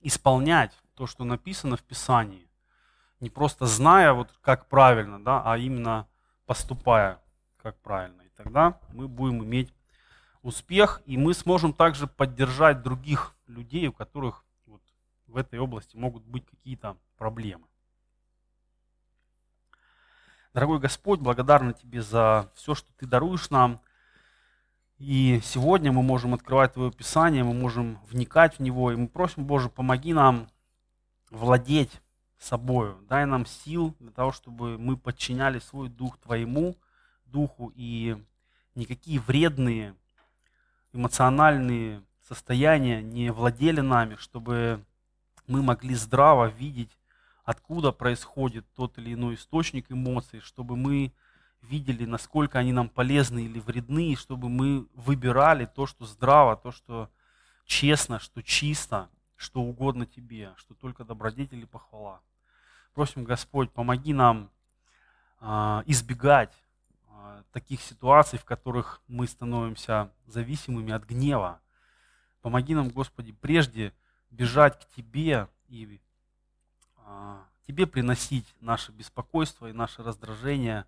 исполнять 0.00 0.78
то, 0.94 1.06
что 1.06 1.24
написано 1.24 1.76
в 1.76 1.82
Писании. 1.82 2.48
Не 3.20 3.30
просто 3.30 3.64
зная, 3.66 4.12
вот 4.12 4.30
как 4.42 4.68
правильно, 4.68 5.22
да, 5.22 5.42
а 5.42 5.56
именно 5.56 6.06
поступая 6.44 7.20
как 7.56 7.78
правильно 7.80 8.23
тогда 8.36 8.78
мы 8.92 9.08
будем 9.08 9.44
иметь 9.44 9.72
успех, 10.42 11.02
и 11.06 11.16
мы 11.16 11.34
сможем 11.34 11.72
также 11.72 12.06
поддержать 12.06 12.82
других 12.82 13.34
людей, 13.46 13.88
у 13.88 13.92
которых 13.92 14.44
вот 14.66 14.82
в 15.26 15.36
этой 15.36 15.58
области 15.58 15.96
могут 15.96 16.24
быть 16.24 16.46
какие-то 16.46 16.96
проблемы. 17.16 17.66
Дорогой 20.52 20.78
Господь, 20.78 21.18
благодарны 21.18 21.72
Тебе 21.72 22.00
за 22.00 22.50
все, 22.54 22.74
что 22.74 22.92
Ты 22.94 23.06
даруешь 23.06 23.50
нам. 23.50 23.80
И 24.98 25.40
сегодня 25.42 25.90
мы 25.90 26.02
можем 26.02 26.32
открывать 26.32 26.74
Твое 26.74 26.92
Писание, 26.92 27.42
мы 27.42 27.54
можем 27.54 27.98
вникать 28.06 28.58
в 28.58 28.62
него, 28.62 28.92
и 28.92 28.96
мы 28.96 29.08
просим, 29.08 29.46
Боже, 29.46 29.68
помоги 29.68 30.12
нам 30.12 30.48
владеть 31.30 32.00
собою. 32.38 32.98
Дай 33.08 33.26
нам 33.26 33.46
сил 33.46 33.96
для 33.98 34.12
того, 34.12 34.30
чтобы 34.30 34.78
мы 34.78 34.96
подчиняли 34.96 35.58
свой 35.58 35.88
дух 35.88 36.18
Твоему, 36.18 36.76
духу, 37.34 37.72
и 37.74 38.16
никакие 38.76 39.18
вредные 39.18 39.96
эмоциональные 40.92 42.02
состояния 42.22 43.02
не 43.02 43.30
владели 43.32 43.80
нами, 43.80 44.14
чтобы 44.14 44.84
мы 45.48 45.62
могли 45.62 45.94
здраво 45.96 46.46
видеть, 46.46 46.96
откуда 47.44 47.90
происходит 47.92 48.64
тот 48.74 48.96
или 48.98 49.14
иной 49.14 49.34
источник 49.34 49.90
эмоций, 49.90 50.40
чтобы 50.40 50.76
мы 50.76 51.12
видели, 51.60 52.04
насколько 52.04 52.58
они 52.58 52.72
нам 52.72 52.88
полезны 52.88 53.44
или 53.44 53.58
вредны, 53.58 54.12
и 54.12 54.16
чтобы 54.16 54.48
мы 54.48 54.86
выбирали 54.94 55.66
то, 55.66 55.86
что 55.86 56.06
здраво, 56.06 56.56
то, 56.56 56.70
что 56.70 57.10
честно, 57.66 58.20
что 58.20 58.42
чисто, 58.42 59.08
что 59.36 59.60
угодно 59.60 60.06
Тебе, 60.06 60.52
что 60.56 60.74
только 60.74 61.04
добродетель 61.04 61.62
и 61.62 61.66
похвала. 61.66 62.20
Просим, 62.94 63.24
Господь, 63.24 63.72
помоги 63.72 64.12
нам 64.12 64.50
э, 65.40 65.82
избегать 65.86 66.54
таких 67.52 67.80
ситуаций, 67.80 68.38
в 68.38 68.44
которых 68.44 69.00
мы 69.08 69.26
становимся 69.26 70.10
зависимыми 70.26 70.92
от 70.92 71.04
гнева. 71.04 71.60
Помоги 72.40 72.74
нам, 72.74 72.88
Господи, 72.90 73.32
прежде 73.32 73.92
бежать 74.30 74.78
к 74.78 74.94
Тебе 74.94 75.48
и 75.68 76.00
а, 76.98 77.46
Тебе 77.66 77.86
приносить 77.86 78.54
наше 78.60 78.92
беспокойство 78.92 79.68
и 79.68 79.72
наше 79.72 80.02
раздражение. 80.02 80.86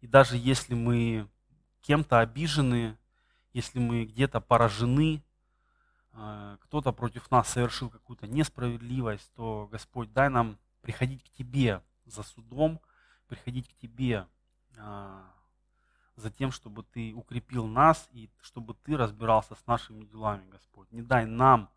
И 0.00 0.06
даже 0.06 0.36
если 0.36 0.74
мы 0.74 1.28
кем-то 1.82 2.18
обижены, 2.20 2.96
если 3.52 3.78
мы 3.78 4.04
где-то 4.04 4.40
поражены, 4.40 5.22
а, 6.12 6.56
кто-то 6.62 6.92
против 6.92 7.30
нас 7.30 7.48
совершил 7.48 7.90
какую-то 7.90 8.26
несправедливость, 8.26 9.30
то, 9.34 9.68
Господь, 9.70 10.12
дай 10.12 10.28
нам 10.28 10.58
приходить 10.80 11.22
к 11.22 11.30
Тебе 11.36 11.82
за 12.06 12.22
судом, 12.22 12.80
приходить 13.28 13.68
к 13.68 13.76
Тебе 13.76 14.26
а, 14.76 15.30
за 16.20 16.30
тем, 16.30 16.52
чтобы 16.52 16.82
Ты 16.82 17.12
укрепил 17.14 17.66
нас 17.66 18.08
и 18.12 18.30
чтобы 18.40 18.74
Ты 18.74 18.96
разбирался 18.96 19.54
с 19.54 19.66
нашими 19.66 20.04
делами, 20.04 20.48
Господь. 20.50 20.90
Не 20.92 21.02
дай 21.02 21.26
нам 21.26 21.68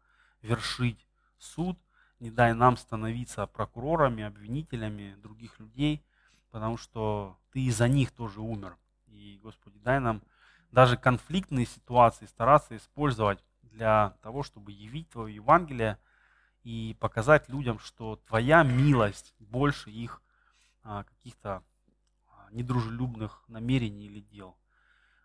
вершить 0.42 1.08
суд, 1.40 1.78
не 2.20 2.32
дай 2.32 2.54
нам 2.54 2.78
становиться 2.78 3.48
прокурорами, 3.48 4.24
обвинителями 4.24 5.16
других 5.22 5.60
людей, 5.60 6.04
потому 6.52 6.78
что 6.78 7.38
Ты 7.52 7.62
и 7.62 7.72
за 7.72 7.88
них 7.88 8.12
тоже 8.12 8.42
умер. 8.42 8.78
И, 9.08 9.40
Господи, 9.42 9.80
дай 9.80 10.00
нам 10.00 10.22
даже 10.72 10.98
конфликтные 10.98 11.66
ситуации 11.66 12.26
стараться 12.26 12.76
использовать 12.76 13.44
для 13.62 14.16
того, 14.22 14.44
чтобы 14.44 14.72
явить 14.72 15.10
Твое 15.10 15.36
Евангелие 15.36 15.98
и 16.64 16.96
показать 17.00 17.50
людям, 17.50 17.80
что 17.80 18.18
Твоя 18.28 18.64
милость 18.64 19.34
больше 19.40 19.92
их 19.92 20.22
а, 20.84 21.04
каких-то 21.04 21.64
недружелюбных 22.54 23.44
намерений 23.48 24.06
или 24.06 24.22
дел. 24.22 24.58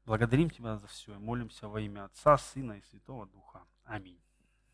Благодарим 0.05 0.51
Тебя 0.51 0.77
за 0.77 0.87
все 0.87 1.15
и 1.15 1.19
молимся 1.19 1.69
во 1.69 1.81
имя 1.81 2.05
Отца, 2.05 2.39
Сына 2.39 2.75
и 2.75 2.83
Святого 2.83 3.27
Духа. 3.27 3.63
Аминь. 3.85 4.21